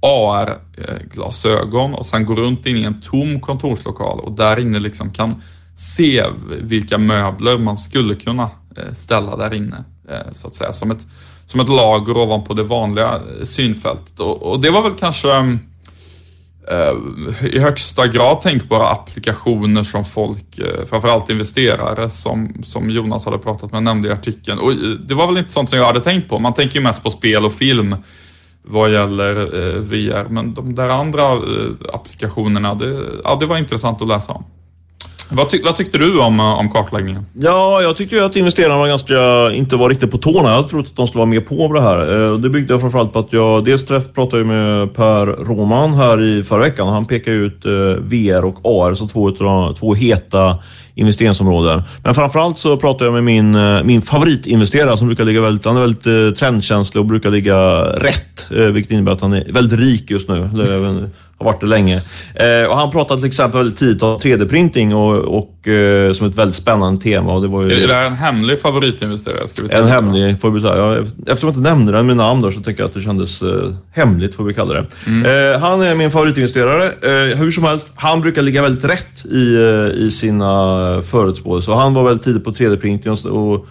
AR-glasögon 0.00 1.90
eh, 1.90 1.96
och 1.96 2.06
sen 2.06 2.26
går 2.26 2.36
runt 2.36 2.66
in 2.66 2.76
i 2.76 2.82
en 2.82 3.00
tom 3.00 3.40
kontorslokal 3.40 4.20
och 4.20 4.32
där 4.32 4.58
inne 4.58 4.78
liksom 4.78 5.10
kan 5.10 5.42
se 5.76 6.24
vilka 6.60 6.98
möbler 6.98 7.58
man 7.58 7.76
skulle 7.76 8.14
kunna 8.14 8.50
eh, 8.76 8.92
ställa 8.92 9.36
där 9.36 9.54
inne. 9.54 9.84
Så 10.32 10.46
att 10.46 10.54
säga, 10.54 10.72
som 10.72 10.90
ett, 10.90 11.06
som 11.46 11.60
ett 11.60 11.68
lager 11.68 12.16
ovanpå 12.16 12.54
det 12.54 12.62
vanliga 12.62 13.20
synfältet. 13.44 14.20
Och, 14.20 14.42
och 14.42 14.60
det 14.60 14.70
var 14.70 14.82
väl 14.82 14.92
kanske 14.92 15.32
mm, 15.32 15.58
Eh, 16.68 17.46
i 17.46 17.58
högsta 17.58 18.06
grad 18.06 18.40
tänkbara 18.40 18.88
applikationer 18.88 19.84
som 19.84 20.04
folk, 20.04 20.58
eh, 20.58 20.86
framförallt 20.86 21.30
investerare 21.30 22.10
som, 22.10 22.62
som 22.64 22.90
Jonas 22.90 23.24
hade 23.24 23.38
pratat 23.38 23.72
med, 23.72 23.82
nämnde 23.82 24.08
i 24.08 24.12
artikeln. 24.12 24.58
Och 24.58 24.72
eh, 24.72 24.78
det 24.78 25.14
var 25.14 25.26
väl 25.26 25.38
inte 25.38 25.52
sånt 25.52 25.70
som 25.70 25.78
jag 25.78 25.86
hade 25.86 26.00
tänkt 26.00 26.28
på. 26.28 26.38
Man 26.38 26.54
tänker 26.54 26.76
ju 26.76 26.82
mest 26.82 27.02
på 27.02 27.10
spel 27.10 27.44
och 27.44 27.52
film 27.52 27.96
vad 28.62 28.92
gäller 28.92 29.34
VR. 29.78 30.28
Men 30.28 30.54
de 30.54 30.74
där 30.74 30.88
andra 30.88 31.38
applikationerna, 31.92 32.74
det, 32.74 33.02
ja, 33.24 33.36
det 33.40 33.46
var 33.46 33.58
intressant 33.58 34.02
att 34.02 34.08
läsa 34.08 34.32
om. 34.32 34.44
Vad, 35.32 35.50
tyck, 35.50 35.64
vad, 35.64 35.76
tyckte 35.76 35.98
du 35.98 36.20
om, 36.20 36.40
eh, 36.40 36.58
om 36.58 36.70
kartläggningen? 36.70 37.26
Ja, 37.32 37.82
jag 37.82 37.96
tyckte 37.96 38.16
ju 38.16 38.24
att 38.24 38.36
investerarna 38.36 38.78
var 38.78 38.88
ganska, 38.88 39.50
inte 39.52 39.76
var 39.76 39.88
riktigt 39.88 40.10
på 40.10 40.18
tårna. 40.18 40.50
Jag 40.50 40.68
trodde 40.68 40.88
att 40.88 40.96
de 40.96 41.06
skulle 41.06 41.18
vara 41.18 41.30
mer 41.30 41.40
på 41.40 41.72
det 41.72 41.80
här. 41.80 42.30
Eh, 42.30 42.34
det 42.34 42.50
byggde 42.50 42.74
jag 42.74 42.80
framförallt 42.80 43.12
på 43.12 43.18
att 43.18 43.32
jag 43.32 43.64
dels 43.64 43.86
träff, 43.86 44.04
pratade 44.14 44.44
med 44.44 44.94
Per 44.94 45.26
Roman 45.26 45.94
här 45.94 46.24
i 46.24 46.44
förra 46.44 46.60
veckan. 46.60 46.88
Han 46.88 47.04
pekade 47.04 47.36
ut 47.36 47.66
eh, 47.66 47.72
VR 47.98 48.44
och 48.44 48.58
AR 48.64 48.94
som 48.94 49.08
två, 49.08 49.30
två 49.72 49.94
heta 49.94 50.58
investeringsområden. 50.94 51.82
Men 52.04 52.14
framförallt 52.14 52.58
så 52.58 52.76
pratade 52.76 53.04
jag 53.04 53.12
med 53.12 53.24
min, 53.24 53.86
min 53.86 54.02
favoritinvesterare 54.02 54.96
som 54.96 55.06
brukar 55.06 55.24
ligga 55.24 55.40
väldigt, 55.40 55.64
han 55.64 55.76
är 55.76 55.80
väldigt 55.80 56.38
trendkänslig 56.38 57.00
och 57.00 57.06
brukar 57.06 57.30
ligga 57.30 57.82
rätt. 57.82 58.46
Vilket 58.72 58.92
innebär 58.92 59.12
att 59.12 59.20
han 59.20 59.32
är 59.32 59.52
väldigt 59.52 59.80
rik 59.80 60.10
just 60.10 60.28
nu 60.28 60.50
har 61.40 61.52
varit 61.52 61.60
det 61.60 61.66
länge. 61.66 62.02
Eh, 62.34 62.64
och 62.68 62.76
han 62.76 62.90
pratade 62.90 63.20
till 63.20 63.28
exempel 63.28 63.72
tidigt 63.72 64.02
om 64.02 64.18
3D-printing 64.18 64.94
och, 64.94 65.38
och 65.38 65.68
eh, 65.68 66.12
som 66.12 66.26
ett 66.26 66.34
väldigt 66.34 66.56
spännande 66.56 67.02
tema. 67.02 67.32
Och 67.32 67.42
det 67.42 67.48
var 67.48 67.64
ju, 67.64 67.82
är 67.82 67.88
det 67.88 67.94
en 67.94 68.16
hemlig 68.16 68.60
favoritinvesterare? 68.60 69.48
Ska 69.48 69.62
vi 69.62 69.74
en 69.74 69.88
hemlig, 69.88 70.40
får 70.40 70.50
vi 70.50 70.60
säga. 70.60 70.76
Ja, 70.76 70.96
eftersom 70.98 71.48
jag 71.48 71.56
inte 71.56 71.70
nämnde 71.70 71.92
den 71.92 72.06
med 72.06 72.16
namn 72.16 72.42
då, 72.42 72.50
så 72.50 72.60
tycker 72.60 72.82
jag 72.82 72.88
att 72.88 72.94
det 72.94 73.00
kändes 73.00 73.42
eh, 73.42 73.48
hemligt, 73.92 74.34
får 74.34 74.44
vi 74.44 74.54
kalla 74.54 74.74
det. 74.74 74.86
Mm. 75.06 75.52
Eh, 75.52 75.60
han 75.60 75.82
är 75.82 75.94
min 75.94 76.10
favoritinvesterare. 76.10 76.84
Eh, 76.84 77.38
hur 77.38 77.50
som 77.50 77.64
helst, 77.64 77.88
han 77.94 78.20
brukar 78.20 78.42
ligga 78.42 78.62
väldigt 78.62 78.84
rätt 78.84 79.26
i, 79.32 79.54
eh, 79.54 80.04
i 80.04 80.10
sina 80.10 81.02
förutspåelser. 81.02 81.72
Han 81.72 81.94
var 81.94 82.04
väldigt 82.04 82.24
tidigt 82.24 82.44
på 82.44 82.50
3D-printing 82.50 83.10
och 83.10 83.52
och 83.52 83.66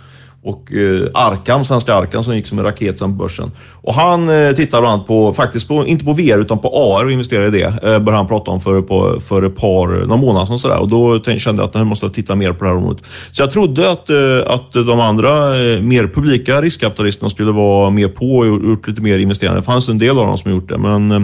eh, 0.46 1.08
Arkham, 1.14 1.66
svenska 1.66 1.96
Arkham, 1.96 2.24
som 2.24 2.36
gick 2.36 2.48
som 2.48 2.60
en 2.60 2.66
raket 2.66 3.00
sen 3.00 3.18
på 3.18 3.24
börsen. 3.24 3.52
Och 3.82 3.94
han 3.94 4.30
eh, 4.30 4.52
tittar 4.52 4.82
bland 4.82 4.94
annat 4.94 5.08
på, 5.08 5.34
faktiskt 5.34 5.68
på, 5.68 5.88
inte 5.88 6.06
på 6.06 6.14
VR 6.14 6.38
utan 6.38 6.60
på 6.60 6.68
AR 6.68 7.06
och 7.06 7.12
investerade 7.12 7.48
i 7.48 7.62
det. 7.62 7.68
Eh, 7.68 7.80
började 7.82 8.12
han 8.12 8.28
prata 8.28 8.52
om 8.52 8.60
för, 8.60 8.82
på, 8.82 9.20
för 9.20 9.44
ett 9.44 9.56
par, 9.56 9.88
några 9.88 10.22
månader 10.22 10.46
sedan 10.46 10.60
sådär. 10.60 10.80
Och 10.80 10.90
då 10.90 11.20
kände 11.24 11.62
jag 11.62 11.70
att 11.70 11.76
jag 11.76 11.88
måste 11.88 12.10
titta 12.10 12.36
mer 12.36 12.54
på 12.54 12.64
det 12.64 12.70
här 12.70 12.78
området. 12.78 13.06
Så 13.32 13.42
jag 13.44 13.52
trodde 13.52 13.92
att, 13.92 14.10
eh, 14.10 14.16
att 14.54 14.74
de 14.74 15.00
andra 15.00 15.58
eh, 15.58 15.82
mer 15.82 16.08
publika 16.08 16.62
riskkapitalisterna 16.62 17.30
skulle 17.30 17.52
vara 17.52 17.90
mer 17.90 18.08
på 18.08 18.38
och 18.38 18.46
gjort 18.46 18.88
lite 18.88 19.02
mer 19.02 19.20
investerande. 19.20 19.62
Det 19.62 19.66
fanns 19.66 19.90
en 19.90 19.98
del 19.98 20.18
av 20.20 20.28
dem 20.28 20.38
som 20.38 20.52
gjort 20.52 20.70
det, 20.70 20.78
men 20.78 21.12
eh, 21.12 21.22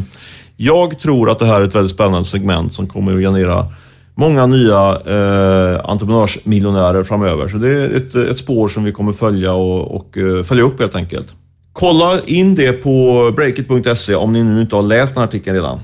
Jag 0.57 1.00
tror 1.00 1.29
att 1.29 1.39
det 1.39 1.45
här 1.45 1.62
är 1.62 1.67
ett 1.67 1.75
väldigt 1.75 1.91
spännande 1.91 2.25
segment 2.25 2.74
som 2.74 2.88
kommer 2.88 3.13
att 3.13 3.19
generera 3.19 3.67
många 4.15 4.45
nya 4.45 5.01
eh, 5.05 5.89
entreprenörsmiljonärer 5.89 7.03
framöver. 7.03 7.48
Så 7.48 7.57
det 7.57 7.69
är 7.69 7.89
ett, 7.89 8.15
ett 8.15 8.38
spår 8.38 8.67
som 8.67 8.84
vi 8.84 8.91
kommer 8.91 9.12
följa 9.12 9.53
och, 9.53 9.95
och 9.95 10.17
eh, 10.17 10.43
följa 10.43 10.63
upp 10.63 10.79
helt 10.79 10.95
enkelt. 10.95 11.34
Kolla 11.74 12.19
in 12.25 12.55
det 12.55 12.72
på 12.72 13.31
breakit.se 13.36 14.15
om 14.15 14.34
ni 14.34 14.43
nu 14.43 14.62
inte 14.62 14.75
har 14.75 14.84
läst 14.84 15.15
den 15.15 15.22
här 15.22 15.27
artikeln 15.27 15.55
redan. 15.55 15.79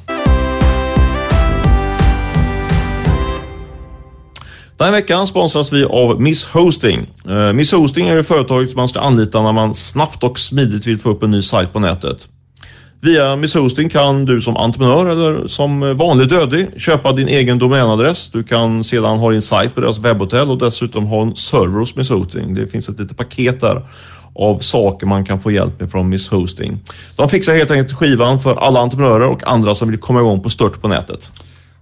Den 4.78 4.86
här 4.86 4.92
veckan 4.92 5.28
sponsras 5.28 5.74
vi 5.74 5.86
av 5.86 6.22
Miss 6.22 6.46
Hosting. 6.46 7.10
Eh, 7.30 7.54
Miss 7.54 7.72
Hosting 7.72 8.08
är 8.08 8.16
ju 8.16 8.24
företaget 8.24 8.70
som 8.70 8.78
man 8.78 8.88
ska 8.88 9.00
anlita 9.00 9.42
när 9.42 9.52
man 9.52 9.74
snabbt 9.74 10.24
och 10.24 10.40
smidigt 10.40 10.88
vill 10.88 10.98
få 10.98 11.10
upp 11.10 11.24
en 11.24 11.32
ny 11.32 11.42
sajt 11.42 11.74
på 11.74 11.80
nätet. 11.80 12.28
Via 13.04 13.36
Miss 13.36 13.56
Hosting 13.56 13.90
kan 13.90 14.26
du 14.26 14.42
som 14.42 14.58
entreprenör 14.58 15.06
eller 15.06 15.48
som 15.48 15.98
vanlig 15.98 16.30
dödlig 16.30 16.70
köpa 16.78 17.12
din 17.12 17.28
egen 17.28 17.60
domänadress. 17.60 18.30
Du 18.32 18.44
kan 18.44 18.84
sedan 18.84 19.20
ha 19.20 19.32
din 19.32 19.42
sajt 19.42 19.76
på 19.76 19.82
deras 19.82 20.00
webbhotell 20.00 20.50
och 20.50 20.58
dessutom 20.58 21.06
ha 21.06 21.22
en 21.22 21.36
server 21.36 21.80
hos 21.80 21.96
Miss 21.96 22.10
Hosting. 22.10 22.54
Det 22.54 22.68
finns 22.68 22.90
ett 22.90 23.00
litet 23.00 23.18
paket 23.18 23.62
där 23.62 23.82
av 24.36 24.60
saker 24.60 25.08
man 25.08 25.26
kan 25.26 25.40
få 25.40 25.52
hjälp 25.52 25.80
med 25.80 25.92
från 25.92 26.10
Miss 26.10 26.30
Hosting. 26.30 26.80
De 27.16 27.30
fixar 27.30 27.54
helt 27.54 27.72
enkelt 27.72 27.98
skivan 27.98 28.40
för 28.40 28.56
alla 28.56 28.80
entreprenörer 28.80 29.28
och 29.28 29.48
andra 29.48 29.76
som 29.76 29.90
vill 29.90 30.00
komma 30.00 30.20
igång 30.20 30.44
på 30.44 30.50
stört 30.50 30.82
på 30.82 30.88
nätet. 30.88 31.32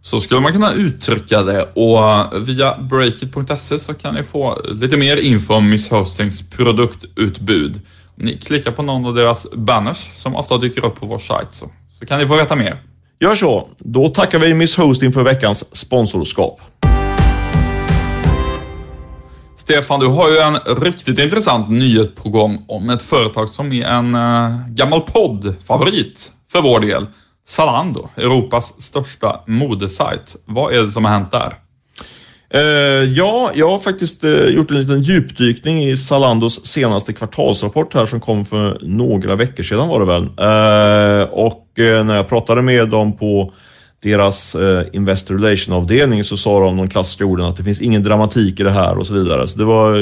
Så 0.01 0.19
skulle 0.19 0.41
man 0.41 0.51
kunna 0.51 0.73
uttrycka 0.73 1.43
det 1.43 1.63
och 1.63 2.47
via 2.47 2.77
breakit.se 2.77 3.79
så 3.79 3.93
kan 3.93 4.13
ni 4.13 4.23
få 4.23 4.61
lite 4.71 4.97
mer 4.97 5.17
info 5.17 5.53
om 5.53 5.69
Miss 5.69 5.89
Hostings 5.89 6.49
produktutbud. 6.49 7.81
Ni 8.21 8.37
klickar 8.37 8.71
på 8.71 8.81
någon 8.81 9.05
av 9.05 9.15
deras 9.15 9.47
banners 9.51 10.09
som 10.13 10.35
ofta 10.35 10.57
dyker 10.57 10.85
upp 10.85 10.99
på 10.99 11.05
vår 11.05 11.17
sajt 11.17 11.47
så, 11.51 11.65
så 11.99 12.05
kan 12.05 12.19
ni 12.19 12.27
få 12.27 12.35
veta 12.35 12.55
mer. 12.55 12.81
Gör 13.19 13.35
så. 13.35 13.67
Då 13.77 14.07
tackar 14.07 14.39
vi 14.39 14.53
Miss 14.53 14.77
Hosting 14.77 15.11
för 15.11 15.23
veckans 15.23 15.75
sponsorskap. 15.75 16.61
Stefan, 19.55 19.99
du 19.99 20.07
har 20.07 20.29
ju 20.29 20.37
en 20.37 20.59
riktigt 20.83 21.19
intressant 21.19 21.69
nyhet 21.69 22.15
på 22.15 22.29
gång 22.29 22.65
om 22.67 22.89
ett 22.89 23.01
företag 23.01 23.49
som 23.49 23.71
är 23.71 23.85
en 23.85 24.15
äh, 24.15 24.67
gammal 24.67 25.01
poddfavorit 25.01 26.31
för 26.51 26.61
vår 26.61 26.79
del. 26.79 27.05
Zalando, 27.47 28.09
Europas 28.15 28.81
största 28.81 29.43
modesajt. 29.47 30.35
Vad 30.45 30.73
är 30.73 30.81
det 30.81 30.91
som 30.91 31.05
har 31.05 31.11
hänt 31.11 31.31
där? 31.31 31.53
Uh, 32.55 32.61
ja, 33.03 33.51
jag 33.55 33.69
har 33.69 33.79
faktiskt 33.79 34.23
uh, 34.23 34.47
gjort 34.47 34.71
en 34.71 34.79
liten 34.79 35.01
djupdykning 35.01 35.83
i 35.83 35.97
Zalandos 35.97 36.65
senaste 36.65 37.13
kvartalsrapport 37.13 37.93
här 37.93 38.05
som 38.05 38.19
kom 38.19 38.45
för 38.45 38.77
några 38.81 39.35
veckor 39.35 39.63
sedan 39.63 39.87
var 39.87 39.99
det 39.99 40.05
väl. 40.05 40.23
Uh, 40.23 41.33
och 41.33 41.65
när 41.77 42.15
jag 42.15 42.29
pratade 42.29 42.61
med 42.61 42.89
dem 42.89 43.17
på 43.17 43.53
deras 44.03 44.55
eh, 44.55 44.83
Investor 44.93 45.35
Relation-avdelning 45.37 46.23
så 46.23 46.37
sa 46.37 46.59
de 46.59 46.77
de 46.77 46.89
klassiska 46.89 47.25
orden 47.25 47.45
att 47.45 47.57
det 47.57 47.63
finns 47.63 47.81
ingen 47.81 48.03
dramatik 48.03 48.59
i 48.59 48.63
det 48.63 48.71
här 48.71 48.97
och 48.97 49.07
så 49.07 49.13
vidare. 49.13 49.47
Så 49.47 49.57
det, 49.57 49.65
var, 49.65 49.93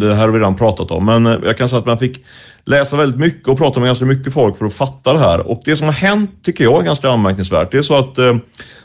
det 0.00 0.14
här 0.14 0.22
har 0.22 0.28
vi 0.28 0.38
redan 0.38 0.56
pratat 0.56 0.90
om. 0.90 1.04
Men 1.04 1.26
eh, 1.26 1.38
jag 1.44 1.56
kan 1.56 1.68
säga 1.68 1.80
att 1.80 1.86
man 1.86 1.98
fick 1.98 2.24
läsa 2.64 2.96
väldigt 2.96 3.20
mycket 3.20 3.48
och 3.48 3.58
prata 3.58 3.80
med 3.80 3.86
ganska 3.86 4.04
mycket 4.04 4.32
folk 4.32 4.56
för 4.56 4.64
att 4.64 4.74
fatta 4.74 5.12
det 5.12 5.18
här. 5.18 5.46
Och 5.46 5.62
det 5.64 5.76
som 5.76 5.86
har 5.86 5.94
hänt 5.94 6.30
tycker 6.42 6.64
jag 6.64 6.80
är 6.80 6.84
ganska 6.84 7.10
anmärkningsvärt. 7.10 7.72
Det 7.72 7.78
är 7.78 7.82
så 7.82 7.94
att 7.94 8.18
eh, 8.18 8.36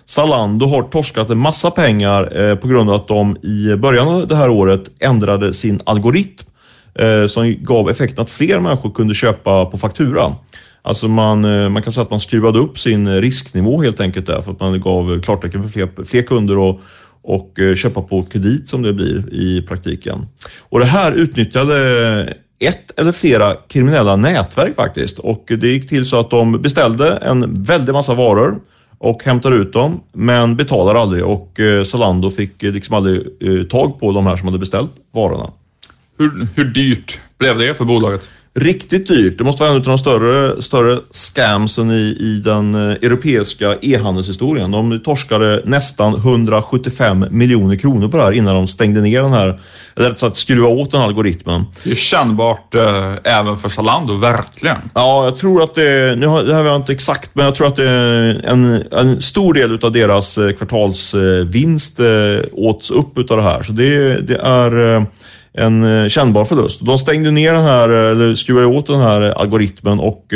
Zalando 0.06 0.66
har 0.66 0.84
torskat 0.84 1.30
en 1.30 1.38
massa 1.38 1.72
pengar 1.72 2.42
eh, 2.42 2.56
på 2.56 2.68
grund 2.68 2.90
av 2.90 2.96
att 2.96 3.08
de 3.08 3.38
i 3.38 3.76
början 3.76 4.08
av 4.08 4.28
det 4.28 4.36
här 4.36 4.50
året 4.50 4.84
ändrade 5.00 5.54
sin 5.54 5.82
algoritm 5.86 6.46
eh, 7.00 7.28
som 7.28 7.56
gav 7.60 7.90
effekten 7.90 8.24
att 8.24 8.30
fler 8.30 8.60
människor 8.60 8.92
kunde 8.92 9.14
köpa 9.14 9.66
på 9.66 9.78
faktura. 9.78 10.36
Alltså 10.82 11.08
man, 11.08 11.46
eh, 11.46 11.70
man 11.70 11.82
kan 11.84 11.94
säga 11.94 12.04
att 12.04 12.10
man 12.10 12.20
skruvade 12.20 12.60
upp 12.60 12.80
sin 12.80 13.22
risknivå 13.22 13.82
helt 13.82 14.00
enkelt 14.00 14.26
där 14.26 14.42
för 14.42 14.52
att 14.52 14.60
man 14.60 14.82
gav 14.82 15.22
klartecken 15.22 15.64
för 15.64 15.70
fler, 15.70 16.04
fler 16.06 16.22
kunder 16.22 16.58
och, 16.58 16.82
och 17.22 17.60
eh, 17.60 17.76
köpa 17.76 18.02
på 18.02 18.24
kredit 18.24 18.70
som 18.70 18.82
det 18.82 18.94
blir 18.94 19.34
i 19.34 19.62
praktiken. 19.62 20.28
Och 20.60 20.80
det 20.80 20.86
här 20.86 21.12
utnyttjade 21.12 22.38
ett 22.60 23.00
eller 23.00 23.12
flera 23.12 23.56
kriminella 23.68 24.16
nätverk 24.16 24.76
faktiskt. 24.76 25.20
Och 25.20 25.44
det 25.48 25.68
gick 25.68 25.90
till 25.90 26.06
så 26.06 26.20
att 26.20 26.30
de 26.30 26.62
beställde 26.62 27.12
en 27.12 27.64
väldig 27.64 27.94
massa 27.94 28.14
varor 28.14 28.60
och 28.98 29.24
hämtade 29.24 29.56
ut 29.56 29.74
dem, 29.74 30.02
men 30.14 30.56
betalade 30.56 31.00
aldrig 31.00 31.26
och 31.26 31.60
eh, 31.60 31.84
Zalando 31.84 32.32
fick 32.32 32.62
liksom 32.62 32.96
aldrig 32.96 33.28
tag 33.70 34.00
på 34.00 34.12
de 34.12 34.26
här 34.26 34.36
som 34.36 34.48
hade 34.48 34.60
beställt 34.60 34.92
varorna. 35.12 35.52
Hur, 36.18 36.48
hur 36.56 36.66
dyrt 36.66 37.20
blev 37.38 37.58
det 37.58 37.74
för 37.74 37.86
bolaget? 37.86 38.30
Riktigt 38.54 39.08
dyrt. 39.08 39.38
Det 39.38 39.44
måste 39.44 39.64
vara 39.64 39.72
en 39.72 39.78
av 39.78 39.84
de 39.84 39.98
större, 39.98 40.62
större 40.62 41.00
scamsen 41.12 41.92
i, 41.92 42.18
i 42.20 42.42
den 42.44 42.76
eh, 42.76 42.92
europeiska 42.92 43.78
e-handelshistorien. 43.82 44.72
De 44.72 45.00
torskade 45.00 45.62
nästan 45.66 46.16
175 46.16 47.26
miljoner 47.30 47.76
kronor 47.76 48.08
på 48.08 48.18
det 48.18 48.24
här 48.24 48.32
innan 48.32 48.56
de 48.56 48.68
stängde 48.68 49.02
ner 49.02 49.22
den 49.22 49.34
här, 49.34 49.60
eller 49.96 50.10
rätt 50.10 50.20
sagt 50.20 50.38
skruva 50.38 50.68
åt 50.68 50.92
den 50.92 51.02
algoritmen. 51.02 51.66
Det 51.84 51.92
är 51.92 51.96
kännbart 51.96 52.76
eh, 52.76 53.14
även 53.24 53.58
för 53.58 53.70
Zalando, 53.70 54.18
verkligen. 54.18 54.78
Ja, 54.94 55.26
jag 55.26 55.38
tror 55.38 55.64
att 55.64 55.76
det, 55.76 56.16
nu 56.18 56.28
har, 56.28 56.44
det 56.44 56.54
här 56.54 56.64
var 56.64 56.76
inte 56.76 56.94
exakt, 56.94 57.30
men 57.34 57.46
jag 57.46 57.56
tror 57.56 57.68
att 57.68 57.76
det 57.76 57.90
är 57.90 58.46
en, 58.46 58.84
en 58.92 59.22
stor 59.22 59.54
del 59.54 59.80
av 59.82 59.92
deras 59.92 60.38
eh, 60.38 60.52
kvartalsvinst 60.52 62.00
eh, 62.00 62.06
åts 62.52 62.92
upp 62.92 63.18
utav 63.18 63.38
det 63.38 63.44
här. 63.44 63.64
Så 63.64 63.72
det, 63.72 64.18
det 64.28 64.38
är 64.38 64.96
eh, 64.96 65.04
en 65.54 65.84
eh, 65.84 66.08
kännbar 66.08 66.46
förlust. 66.46 66.86
De 66.86 66.98
stängde 66.98 67.32
ner 67.32 67.54
den 67.54 67.64
här, 67.64 67.90
eh, 67.90 68.12
eller 68.12 68.36
skruvade 68.36 68.68
åt 68.68 68.88
den 68.88 69.00
här 69.02 69.22
eh, 69.22 69.34
algoritmen 69.36 70.00
och 70.00 70.34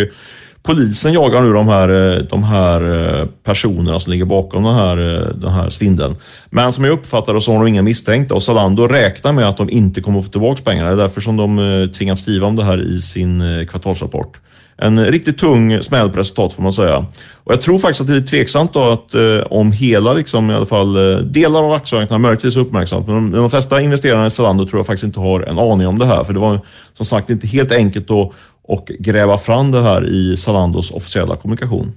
polisen 0.65 1.13
jagar 1.13 1.41
nu 1.41 1.53
de 1.53 1.67
här, 1.67 1.89
eh, 1.89 2.21
de 2.23 2.43
här 2.43 3.19
eh, 3.19 3.25
personerna 3.43 3.99
som 3.99 4.11
ligger 4.11 4.25
bakom 4.25 4.63
den 4.63 4.75
här, 4.75 4.97
eh, 4.97 5.27
den 5.35 5.51
här 5.51 5.69
svindeln. 5.69 6.15
Men 6.49 6.73
som 6.73 6.83
jag 6.83 6.93
uppfattar 6.93 7.33
det 7.33 7.41
så 7.41 7.51
har 7.51 7.59
de 7.59 7.67
inga 7.67 7.81
misstänkta 7.81 8.35
och 8.35 8.43
Zalando 8.43 8.87
räknar 8.87 9.33
med 9.33 9.49
att 9.49 9.57
de 9.57 9.69
inte 9.69 10.01
kommer 10.01 10.19
att 10.19 10.25
få 10.25 10.31
tillbaka 10.31 10.61
pengarna. 10.63 10.89
Det 10.89 10.95
är 10.95 10.97
därför 10.97 11.21
som 11.21 11.37
de 11.37 11.89
tvingas 11.97 12.19
skriva 12.19 12.47
om 12.47 12.55
det 12.55 12.63
här 12.63 12.95
i 12.95 13.01
sin 13.01 13.43
kvartalsrapport 13.69 14.39
en 14.77 15.05
riktigt 15.05 15.37
tung 15.37 15.81
smäll 15.81 16.09
på 16.09 16.19
resultat 16.19 16.53
får 16.53 16.63
man 16.63 16.73
säga. 16.73 17.05
Och 17.43 17.53
jag 17.53 17.61
tror 17.61 17.79
faktiskt 17.79 18.01
att 18.01 18.07
det 18.07 18.13
är 18.13 18.15
lite 18.15 18.27
tveksamt 18.27 18.73
då 18.73 18.83
att 18.83 19.15
eh, 19.15 19.39
om 19.49 19.71
hela, 19.71 20.13
liksom, 20.13 20.51
i 20.51 20.53
alla 20.53 20.65
fall 20.65 20.93
delar 21.31 21.63
av 21.63 21.71
aktiemarknaden 21.71 22.21
möjligtvis 22.21 22.55
är 22.55 22.59
uppmärksamt. 22.59 23.07
Men 23.07 23.15
de, 23.15 23.31
de 23.31 23.49
flesta 23.49 23.81
investerarna 23.81 24.27
i 24.27 24.29
Zalando 24.29 24.67
tror 24.67 24.79
jag 24.79 24.85
faktiskt 24.85 25.03
inte 25.03 25.19
har 25.19 25.41
en 25.41 25.59
aning 25.59 25.87
om 25.87 25.99
det 25.99 26.05
här. 26.05 26.23
För 26.23 26.33
det 26.33 26.39
var 26.39 26.59
som 26.93 27.05
sagt 27.05 27.29
inte 27.29 27.47
helt 27.47 27.71
enkelt 27.71 28.11
att 28.11 28.31
och 28.67 28.91
gräva 28.99 29.37
fram 29.37 29.71
det 29.71 29.81
här 29.81 30.09
i 30.09 30.37
Zalandos 30.37 30.91
officiella 30.91 31.35
kommunikation. 31.35 31.93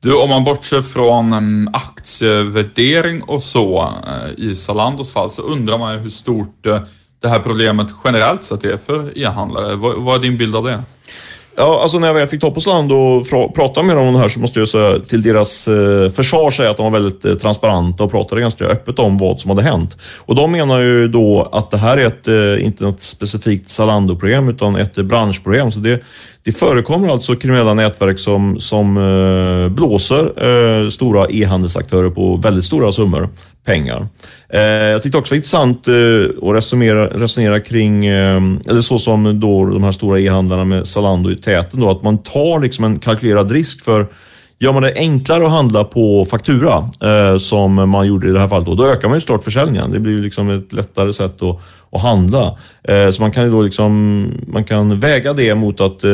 Du, 0.00 0.14
om 0.14 0.28
man 0.28 0.44
bortser 0.44 0.82
från 0.82 1.68
aktievärdering 1.72 3.22
och 3.22 3.42
så 3.42 3.94
eh, 4.06 4.44
i 4.44 4.56
Zalandos 4.56 5.12
fall 5.12 5.30
så 5.30 5.42
undrar 5.42 5.78
man 5.78 5.94
ju 5.94 6.00
hur 6.00 6.10
stort 6.10 6.66
eh, 6.66 6.80
det 7.20 7.28
här 7.28 7.38
problemet 7.38 7.88
generellt 8.04 8.44
sett 8.44 8.64
är 8.64 8.76
för 8.76 9.18
e-handlare. 9.18 9.76
Vad 9.76 10.16
är 10.16 10.22
din 10.22 10.38
bild 10.38 10.56
av 10.56 10.64
det? 10.64 10.82
Ja, 11.60 11.80
alltså 11.82 11.98
när 11.98 12.06
jag 12.06 12.14
väl 12.14 12.28
fick 12.28 12.40
ta 12.40 12.50
på 12.50 12.60
sland 12.60 12.92
och 12.92 13.26
prata 13.54 13.82
med 13.82 13.96
dem 13.96 14.06
om 14.06 14.14
det 14.14 14.20
här 14.20 14.28
så 14.28 14.40
måste 14.40 14.58
jag 14.58 14.68
säga 14.68 14.98
till 14.98 15.22
deras 15.22 15.68
eh, 15.68 16.10
försvar 16.10 16.50
säga 16.50 16.70
att 16.70 16.76
de 16.76 16.92
var 16.92 17.00
väldigt 17.00 17.24
eh, 17.24 17.34
transparenta 17.34 18.04
och 18.04 18.10
pratade 18.10 18.40
ganska 18.40 18.64
öppet 18.64 18.98
om 18.98 19.18
vad 19.18 19.40
som 19.40 19.50
hade 19.50 19.62
hänt. 19.62 19.96
Och 20.18 20.34
de 20.34 20.52
menar 20.52 20.80
ju 20.80 21.08
då 21.08 21.48
att 21.52 21.70
det 21.70 21.76
här 21.76 21.96
är 21.96 22.06
ett, 22.06 22.28
eh, 22.28 22.66
inte 22.66 22.84
något 22.84 23.02
specifikt 23.02 23.68
Zalando-problem 23.68 24.48
utan 24.48 24.76
ett 24.76 24.98
eh, 24.98 25.04
branschproblem. 25.04 25.72
Så 25.72 25.80
det, 25.80 26.02
det 26.44 26.52
förekommer 26.52 27.08
alltså 27.08 27.36
kriminella 27.36 27.74
nätverk 27.74 28.18
som, 28.18 28.60
som 28.60 28.94
blåser 29.70 30.90
stora 30.90 31.26
e-handelsaktörer 31.30 32.10
på 32.10 32.36
väldigt 32.36 32.64
stora 32.64 32.92
summor 32.92 33.28
pengar. 33.68 34.08
Eh, 34.48 34.60
jag 34.60 35.02
tyckte 35.02 35.18
också 35.18 35.34
det 35.34 35.34
var 35.34 35.36
intressant 35.36 35.88
eh, 35.88 36.48
att 36.48 36.54
resonera, 36.54 37.06
resonera 37.06 37.60
kring, 37.60 38.06
eh, 38.06 38.40
eller 38.68 38.80
så 38.80 38.98
som 38.98 39.40
då 39.40 39.64
de 39.64 39.84
här 39.84 39.92
stora 39.92 40.20
e-handlarna 40.20 40.64
med 40.64 40.86
Zalando 40.86 41.30
i 41.30 41.36
täten, 41.36 41.80
då, 41.80 41.90
att 41.90 42.02
man 42.02 42.18
tar 42.18 42.60
liksom 42.60 42.84
en 42.84 42.98
kalkylerad 42.98 43.50
risk 43.50 43.84
för 43.84 44.06
Gör 44.60 44.72
man 44.72 44.82
det 44.82 44.92
enklare 44.96 45.46
att 45.46 45.50
handla 45.50 45.84
på 45.84 46.24
faktura, 46.24 46.90
eh, 47.02 47.38
som 47.38 47.74
man 47.74 48.06
gjorde 48.06 48.28
i 48.28 48.30
det 48.30 48.40
här 48.40 48.48
fallet, 48.48 48.66
då, 48.66 48.74
då 48.74 48.86
ökar 48.86 49.08
man 49.08 49.16
ju 49.16 49.20
såklart 49.20 49.44
försäljningen. 49.44 49.90
Det 49.90 50.00
blir 50.00 50.12
ju 50.12 50.22
liksom 50.22 50.50
ett 50.50 50.72
lättare 50.72 51.12
sätt 51.12 51.42
att, 51.42 51.60
att 51.90 52.02
handla. 52.02 52.58
Eh, 52.82 53.10
så 53.10 53.22
man 53.22 53.30
kan 53.30 53.44
ju 53.44 53.50
då 53.50 53.62
liksom, 53.62 54.24
man 54.46 54.64
kan 54.64 55.00
väga 55.00 55.32
det 55.32 55.54
mot 55.54 55.80
att 55.80 56.04
eh, 56.04 56.10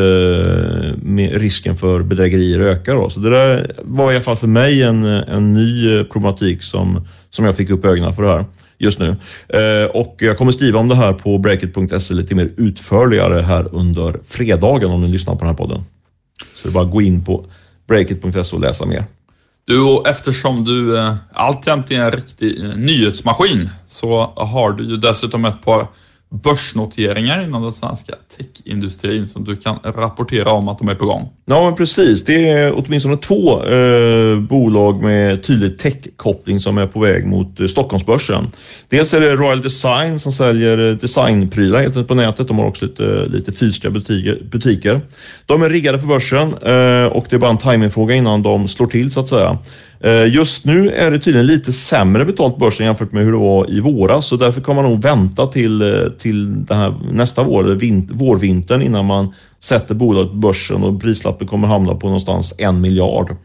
risken 1.31 1.77
för 1.77 2.03
bedrägerier 2.03 2.61
ökar. 2.61 2.95
Då. 2.95 3.11
Så 3.11 3.21
det 3.21 3.31
där 3.31 3.73
var 3.83 4.13
i 4.13 4.15
alla 4.15 4.25
fall 4.25 4.37
för 4.37 4.47
mig 4.47 4.83
en, 4.83 5.05
en 5.05 5.55
ny 5.55 5.97
eh, 5.97 6.05
problematik 6.05 6.63
som, 6.63 7.07
som 7.31 7.45
jag 7.45 7.57
fick 7.57 7.71
upp 7.71 7.85
ögonen 7.85 8.15
för 8.15 8.23
det 8.23 8.29
här 8.29 8.45
just 8.79 8.99
nu. 8.99 9.17
Eh, 9.49 9.91
och 9.91 10.17
jag 10.19 10.39
kommer 10.39 10.53
skriva 10.53 10.79
om 10.79 10.89
det 10.89 10.95
här 10.95 11.13
på 11.13 11.39
breakit.se 11.39 12.15
lite 12.15 12.35
mer 12.35 12.51
utförligare 12.57 13.43
här 13.43 13.69
under 13.73 14.15
fredagen 14.25 14.91
om 14.91 15.01
ni 15.01 15.09
lyssnar 15.09 15.35
på 15.35 15.41
den 15.41 15.49
här 15.49 15.57
podden. 15.57 15.81
Så 16.55 16.69
det 16.69 16.71
är 16.71 16.73
bara 16.73 16.85
att 16.85 16.93
gå 16.93 17.03
in 17.03 17.25
på 17.25 17.47
breakit.se 17.87 18.57
och 18.57 18.61
läsa 18.61 18.87
mer. 18.87 19.05
Du, 19.67 19.81
och 19.81 20.09
eftersom 20.09 20.64
du 20.64 20.99
eh, 20.99 21.14
alltjämt 21.33 21.91
är 21.91 21.95
en 21.95 22.11
riktig 22.11 22.64
eh, 22.64 22.76
nyhetsmaskin 22.76 23.71
så 23.87 24.33
har 24.37 24.73
du 24.73 24.85
ju 24.85 24.97
dessutom 24.97 25.45
ett 25.45 25.62
par 25.62 25.87
börsnoteringar 26.43 27.43
inom 27.43 27.62
den 27.62 27.73
svenska 27.73 28.14
techindustrin 28.37 29.26
som 29.26 29.45
du 29.45 29.57
kan 29.57 29.79
rapportera 29.85 30.53
om 30.53 30.69
att 30.69 30.79
de 30.79 30.88
är 30.88 30.95
på 30.95 31.07
gång. 31.07 31.29
Ja, 31.45 31.64
men 31.64 31.75
precis. 31.75 32.25
Det 32.25 32.50
är 32.50 32.73
åtminstone 32.76 33.17
två 33.17 33.64
eh, 33.64 34.41
bolag 34.41 35.03
med 35.03 35.45
tydlig 35.45 35.79
tech-koppling 35.79 36.61
som 36.61 36.79
är 36.79 36.87
på 36.87 37.00
väg 37.00 37.26
mot 37.26 37.61
eh, 37.61 37.67
Stockholmsbörsen. 37.67 38.47
Dels 38.88 39.14
är 39.14 39.21
det 39.21 39.37
Royal 39.37 39.62
Design 39.62 40.19
som 40.19 40.33
säljer 40.33 40.91
eh, 40.91 40.97
designprylar 40.97 41.79
helt 41.79 41.97
enkelt 41.97 42.09
på 42.09 42.14
nätet. 42.14 42.49
De 42.49 42.59
har 42.59 42.67
också 42.67 42.85
lite, 42.85 43.26
lite 43.26 43.53
fysiska 43.53 43.91
butiker, 43.91 44.38
butiker. 44.50 45.00
De 45.47 45.62
är 45.62 45.69
riggade 45.69 45.99
för 45.99 46.07
börsen 46.07 46.49
eh, 46.49 47.07
och 47.07 47.26
det 47.31 47.37
är 47.37 47.38
bara 47.38 47.50
en 47.50 47.59
timingfråga 47.59 48.14
innan 48.14 48.43
de 48.43 48.69
slår 48.69 48.87
till 48.87 49.11
så 49.11 49.21
att 49.21 49.29
säga. 49.29 49.59
Eh, 50.04 50.34
just 50.34 50.64
nu 50.64 50.90
är 50.90 51.11
det 51.11 51.18
tydligen 51.18 51.46
lite 51.46 51.73
sämre 51.73 52.25
betalt 52.25 52.54
på 52.54 52.58
börsen 52.58 52.87
jämfört 52.87 53.12
med 53.12 53.25
hur 53.25 53.32
det 53.32 53.38
var 53.38 53.70
i 53.70 53.80
våras 53.80 54.26
så 54.26 54.37
därför 54.37 54.61
kommer 54.61 54.82
man 54.82 54.90
nog 54.90 55.02
vänta 55.02 55.46
till, 55.46 55.82
eh, 55.82 56.11
till 56.18 56.64
här 56.70 56.94
nästa 57.12 57.42
vår, 57.42 57.64
eller 57.64 57.75
vint, 57.75 58.11
vårvintern 58.11 58.82
innan 58.82 59.04
man 59.04 59.34
sätter 59.61 59.94
bolaget 59.94 60.30
på 60.30 60.37
börsen 60.37 60.82
och 60.82 61.02
prislappen 61.02 61.46
kommer 61.46 61.68
hamna 61.68 61.94
på 61.94 62.06
någonstans 62.06 62.54
en 62.58 62.80
miljard. 62.80 63.37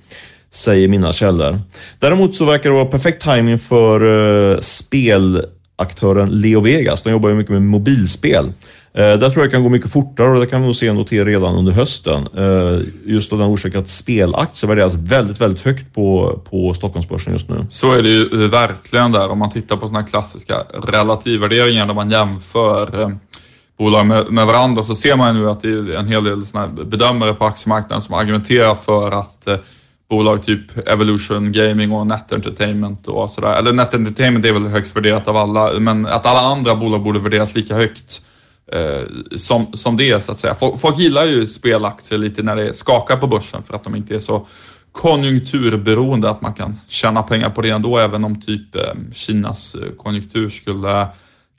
Säger 0.51 0.87
mina 0.87 1.13
källor. 1.13 1.61
Däremot 1.99 2.35
så 2.35 2.45
verkar 2.45 2.69
det 2.69 2.75
vara 2.75 2.85
perfekt 2.85 3.21
timing 3.21 3.59
för 3.59 4.61
spelaktören 4.61 6.29
Leo 6.29 6.59
Vegas. 6.59 7.01
De 7.01 7.09
jobbar 7.09 7.29
ju 7.29 7.35
mycket 7.35 7.51
med 7.51 7.61
mobilspel. 7.61 8.51
Eh, 8.99 9.05
där 9.05 9.29
tror 9.29 9.35
jag 9.35 9.47
det 9.47 9.51
kan 9.51 9.63
gå 9.63 9.69
mycket 9.69 9.91
fortare 9.91 10.27
och 10.29 10.39
det 10.39 10.47
kan 10.47 10.61
vi 10.61 10.65
nog 10.65 10.75
se 10.75 10.93
notera 10.93 11.25
redan 11.25 11.55
under 11.55 11.71
hösten. 11.71 12.27
Eh, 12.37 12.79
just 13.05 13.33
av 13.33 13.39
den 13.39 13.47
orsaken 13.47 13.79
att 13.79 13.89
spelaktier 13.89 14.67
värderas 14.67 14.93
väldigt, 14.93 15.41
väldigt 15.41 15.61
högt 15.65 15.93
på, 15.93 16.39
på 16.49 16.73
Stockholmsbörsen 16.73 17.33
just 17.33 17.49
nu. 17.49 17.65
Så 17.69 17.91
är 17.91 18.03
det 18.03 18.09
ju 18.09 18.43
eh, 18.43 18.49
verkligen 18.49 19.11
där. 19.11 19.29
Om 19.29 19.39
man 19.39 19.51
tittar 19.51 19.77
på 19.77 19.87
sådana 19.87 20.05
klassiska 20.05 20.63
relativvärderingar 20.83 21.85
där 21.85 21.93
man 21.93 22.11
jämför 22.11 23.17
bolag 23.77 24.05
med, 24.05 24.31
med 24.31 24.45
varandra 24.45 24.83
så 24.83 24.95
ser 24.95 25.15
man 25.15 25.35
nu 25.35 25.49
att 25.49 25.61
det 25.61 25.69
är 25.69 25.95
en 25.95 26.07
hel 26.07 26.23
del 26.23 26.45
såna 26.45 26.67
bedömare 26.67 27.33
på 27.33 27.45
aktiemarknaden 27.45 28.01
som 28.01 28.15
argumenterar 28.15 28.75
för 28.75 29.11
att 29.11 29.47
bolag 30.09 30.45
typ 30.45 30.87
Evolution 30.87 31.51
Gaming 31.51 31.91
och 31.91 32.07
Net 32.07 32.35
Entertainment 32.35 33.07
och 33.07 33.29
sådär, 33.29 33.57
eller 33.57 33.73
Net 33.73 33.93
Entertainment 33.93 34.45
är 34.45 34.53
väl 34.53 34.67
högst 34.67 34.95
värderat 34.95 35.27
av 35.27 35.37
alla, 35.37 35.79
men 35.79 36.05
att 36.05 36.25
alla 36.25 36.39
andra 36.39 36.75
bolag 36.75 37.01
borde 37.01 37.19
värderas 37.19 37.55
lika 37.55 37.75
högt 37.75 38.21
eh, 38.71 39.01
som, 39.35 39.73
som 39.73 39.97
det 39.97 40.23
så 40.23 40.31
att 40.31 40.39
säga. 40.39 40.55
Folk, 40.55 40.79
folk 40.79 40.99
gillar 40.99 41.25
ju 41.25 41.47
spelaktier 41.47 42.19
lite 42.19 42.43
när 42.43 42.55
det 42.55 42.73
skakar 42.73 43.17
på 43.17 43.27
börsen 43.27 43.63
för 43.63 43.73
att 43.73 43.83
de 43.83 43.95
inte 43.95 44.15
är 44.15 44.19
så 44.19 44.47
konjunkturberoende 44.91 46.29
att 46.29 46.41
man 46.41 46.53
kan 46.53 46.79
tjäna 46.87 47.23
pengar 47.23 47.49
på 47.49 47.61
det 47.61 47.69
ändå 47.69 47.97
även 47.97 48.23
om 48.23 48.41
typ 48.41 48.75
eh, 48.75 48.81
Kinas 49.13 49.75
eh, 49.75 49.91
konjunktur 49.97 50.49
skulle 50.49 51.07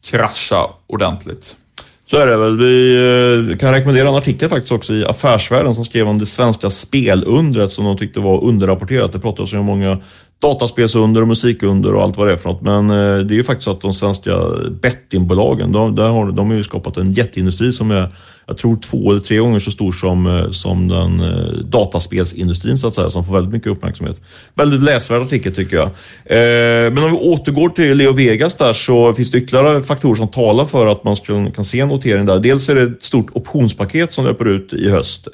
krascha 0.02 0.66
ordentligt. 0.86 1.56
Så 2.10 2.16
är 2.16 2.26
det 2.26 2.36
väl. 2.36 2.58
Vi 2.58 2.96
eh, 3.50 3.58
kan 3.58 3.72
rekommendera 3.72 4.08
en 4.08 4.14
artikel 4.14 4.48
faktiskt 4.48 4.72
också 4.72 4.94
i 4.94 5.04
Affärsvärlden 5.04 5.74
som 5.74 5.84
skrev 5.84 6.08
om 6.08 6.18
det 6.18 6.26
svenska 6.26 6.70
spelundret 6.70 7.72
som 7.72 7.84
de 7.84 7.96
tyckte 7.96 8.20
var 8.20 8.44
underrapporterat. 8.44 9.12
Det 9.12 9.18
pratas 9.18 9.52
ju 9.52 9.58
om 9.58 9.64
många 9.64 9.98
dataspelsunder 10.40 11.22
och 11.22 11.28
musikunder 11.28 11.94
och 11.94 12.02
allt 12.02 12.16
vad 12.16 12.26
det 12.26 12.32
är 12.32 12.36
för 12.36 12.48
något. 12.48 12.62
Men 12.62 12.90
eh, 12.90 13.18
det 13.18 13.34
är 13.34 13.36
ju 13.36 13.44
faktiskt 13.44 13.64
så 13.64 13.70
att 13.70 13.80
de 13.80 13.92
svenska 13.92 14.40
bettingbolagen, 14.82 15.72
de, 15.72 15.94
där 15.94 16.08
har, 16.08 16.32
de 16.32 16.50
har 16.50 16.56
ju 16.56 16.62
skapat 16.62 16.96
en 16.96 17.12
jätteindustri 17.12 17.72
som 17.72 17.90
är, 17.90 18.08
jag 18.46 18.58
tror 18.58 18.76
två 18.76 19.10
eller 19.10 19.20
tre 19.20 19.38
gånger 19.38 19.58
så 19.58 19.70
stor 19.70 19.92
som, 19.92 20.26
eh, 20.26 20.50
som 20.50 20.88
den 20.88 21.20
eh, 21.20 21.52
dataspelsindustrin 21.64 22.78
så 22.78 22.86
att 22.86 22.94
säga, 22.94 23.10
som 23.10 23.24
får 23.24 23.34
väldigt 23.34 23.52
mycket 23.52 23.68
uppmärksamhet. 23.72 24.16
Väldigt 24.54 24.82
läsvärd 24.82 25.22
artikel 25.22 25.54
tycker 25.54 25.76
jag. 25.76 25.90
men 26.92 26.98
om 26.98 27.10
vi 27.10 27.16
återgår 27.16 27.68
till 27.68 27.96
Leo 27.96 28.12
Vegas 28.12 28.54
där 28.54 28.72
så 28.72 29.14
finns 29.14 29.30
det 29.30 29.38
ytterligare 29.38 29.82
faktorer 29.82 30.14
som 30.14 30.28
talar 30.28 30.64
för 30.64 30.86
att 30.86 31.04
man 31.04 31.16
kan 31.50 31.64
se 31.64 31.80
en 31.80 31.88
notering 31.88 32.26
där. 32.26 32.38
Dels 32.38 32.68
är 32.68 32.74
det 32.74 32.82
ett 32.82 33.04
stort 33.04 33.26
optionspaket 33.32 34.12
som 34.12 34.24
löper 34.24 34.48
ut 34.48 34.72
i 34.72 34.90
höst 34.90 35.28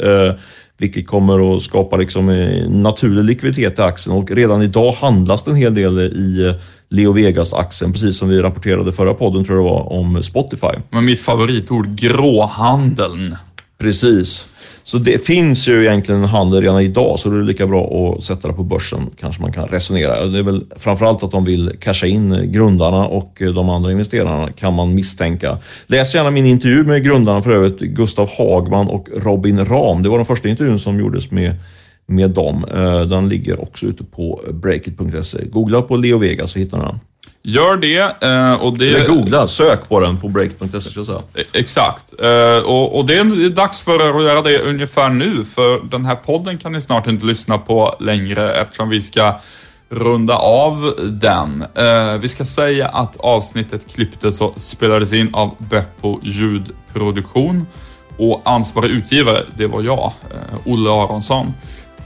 vilket 0.78 1.06
kommer 1.06 1.56
att 1.56 1.62
skapa 1.62 1.96
liksom 1.96 2.28
eh, 2.28 2.70
naturlig 2.70 3.24
likviditet 3.24 3.78
i 3.78 3.82
aktien 3.82 4.16
och 4.16 4.30
redan 4.30 4.62
idag 4.62 4.92
handlas 4.92 5.42
det 5.42 5.50
en 5.50 5.56
hel 5.56 5.74
del 5.74 5.98
i 5.98 6.54
Leo 6.88 7.12
Vegas-aktien, 7.12 7.92
precis 7.92 8.18
som 8.18 8.28
vi 8.28 8.42
rapporterade 8.42 8.92
förra 8.92 9.14
podden 9.14 9.44
tror 9.44 9.58
jag 9.58 9.66
det 9.66 9.70
var, 9.70 9.92
om 9.92 10.22
Spotify. 10.22 10.80
Men 10.90 11.04
mitt 11.04 11.20
favoritord, 11.20 11.98
gråhandeln. 11.98 13.36
Precis. 13.78 14.48
Så 14.86 14.98
det 14.98 15.18
finns 15.18 15.68
ju 15.68 15.84
egentligen 15.84 16.22
en 16.22 16.28
handel 16.28 16.62
redan 16.62 16.80
idag, 16.80 17.18
så 17.18 17.28
det 17.28 17.38
är 17.38 17.42
lika 17.42 17.66
bra 17.66 18.14
att 18.16 18.22
sätta 18.22 18.48
det 18.48 18.54
på 18.54 18.64
börsen, 18.64 19.10
kanske 19.20 19.42
man 19.42 19.52
kan 19.52 19.68
resonera. 19.68 20.26
Det 20.26 20.38
är 20.38 20.42
väl 20.42 20.64
framförallt 20.76 21.22
att 21.22 21.30
de 21.30 21.44
vill 21.44 21.72
casha 21.80 22.06
in 22.06 22.52
grundarna 22.52 23.06
och 23.06 23.42
eh, 23.42 23.48
de 23.48 23.70
andra 23.70 23.92
investerarna, 23.92 24.52
kan 24.52 24.74
man 24.74 24.94
misstänka. 24.94 25.58
Läs 25.86 26.14
gärna 26.14 26.30
min 26.30 26.46
intervju 26.46 26.84
med 26.84 27.04
grundarna 27.04 27.42
för 27.42 27.50
övrigt, 27.50 27.78
Gustav 27.78 28.28
Hagman 28.38 28.86
och 28.88 29.08
Robin 29.16 29.64
Ram. 29.64 30.02
Det 30.02 30.08
var 30.08 30.18
den 30.18 30.26
första 30.26 30.48
intervjun 30.48 30.78
som 30.78 30.98
gjordes 30.98 31.30
med 31.30 31.54
med 32.08 32.30
dem. 32.30 32.64
Eh, 32.74 33.00
den 33.02 33.28
ligger 33.28 33.62
också 33.62 33.86
ute 33.86 34.04
på 34.04 34.40
breakit.se. 34.52 35.38
Googla 35.50 35.82
på 35.82 35.96
Leo 35.96 36.18
Vega 36.18 36.46
så 36.46 36.58
hittar 36.58 36.78
ni 36.78 36.84
den. 36.84 36.98
Gör 37.48 37.76
det. 37.76 38.22
Eh, 38.22 38.54
och 38.54 38.78
det... 38.78 38.88
Eller 38.88 39.06
googla, 39.06 39.48
sök 39.48 39.88
på 39.88 40.00
den 40.00 40.20
på 40.20 40.28
break.se. 40.28 41.12
E- 41.34 41.44
exakt. 41.52 42.04
Eh, 42.22 42.64
och, 42.64 42.98
och 42.98 43.06
det 43.06 43.18
är 43.18 43.50
dags 43.50 43.80
för 43.80 44.08
er 44.08 44.18
att 44.18 44.24
göra 44.24 44.42
det 44.42 44.58
ungefär 44.58 45.08
nu, 45.08 45.44
för 45.44 45.80
den 45.90 46.04
här 46.04 46.14
podden 46.14 46.58
kan 46.58 46.72
ni 46.72 46.80
snart 46.80 47.06
inte 47.06 47.26
lyssna 47.26 47.58
på 47.58 47.96
längre 48.00 48.54
eftersom 48.54 48.88
vi 48.88 49.02
ska 49.02 49.40
runda 49.88 50.36
av 50.36 50.94
den. 50.98 51.64
Eh, 51.74 52.18
vi 52.20 52.28
ska 52.28 52.44
säga 52.44 52.88
att 52.88 53.16
avsnittet 53.16 53.94
klipptes 53.94 54.40
och 54.40 54.54
spelades 54.56 55.12
in 55.12 55.34
av 55.34 55.54
Beppo 55.58 56.20
ljudproduktion 56.22 57.66
och 58.16 58.42
ansvarig 58.44 58.90
utgivare, 58.90 59.42
det 59.56 59.66
var 59.66 59.82
jag, 59.82 60.12
Olle 60.64 60.90
Aronsson. 60.90 61.54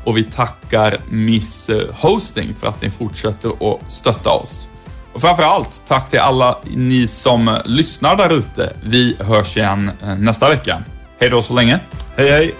Och 0.05 0.17
vi 0.17 0.25
tackar 0.25 0.99
Miss 1.11 1.71
Hosting 1.93 2.55
för 2.55 2.67
att 2.67 2.83
ni 2.83 2.91
fortsätter 2.91 3.49
att 3.49 3.93
stötta 3.93 4.31
oss. 4.31 4.67
Och 5.13 5.21
framförallt, 5.21 5.83
tack 5.89 6.11
till 6.11 6.21
alla 6.21 6.59
ni 6.65 7.07
som 7.07 7.59
lyssnar 7.65 8.17
där 8.17 8.33
ute. 8.33 8.73
Vi 8.83 9.17
hörs 9.21 9.57
igen 9.57 9.91
eh, 10.03 10.15
nästa 10.15 10.49
vecka. 10.49 10.83
Hej 11.19 11.31
då 11.31 11.43
så 11.43 11.55
länge. 11.55 11.81
Hej 12.17 12.31
hej! 12.31 12.55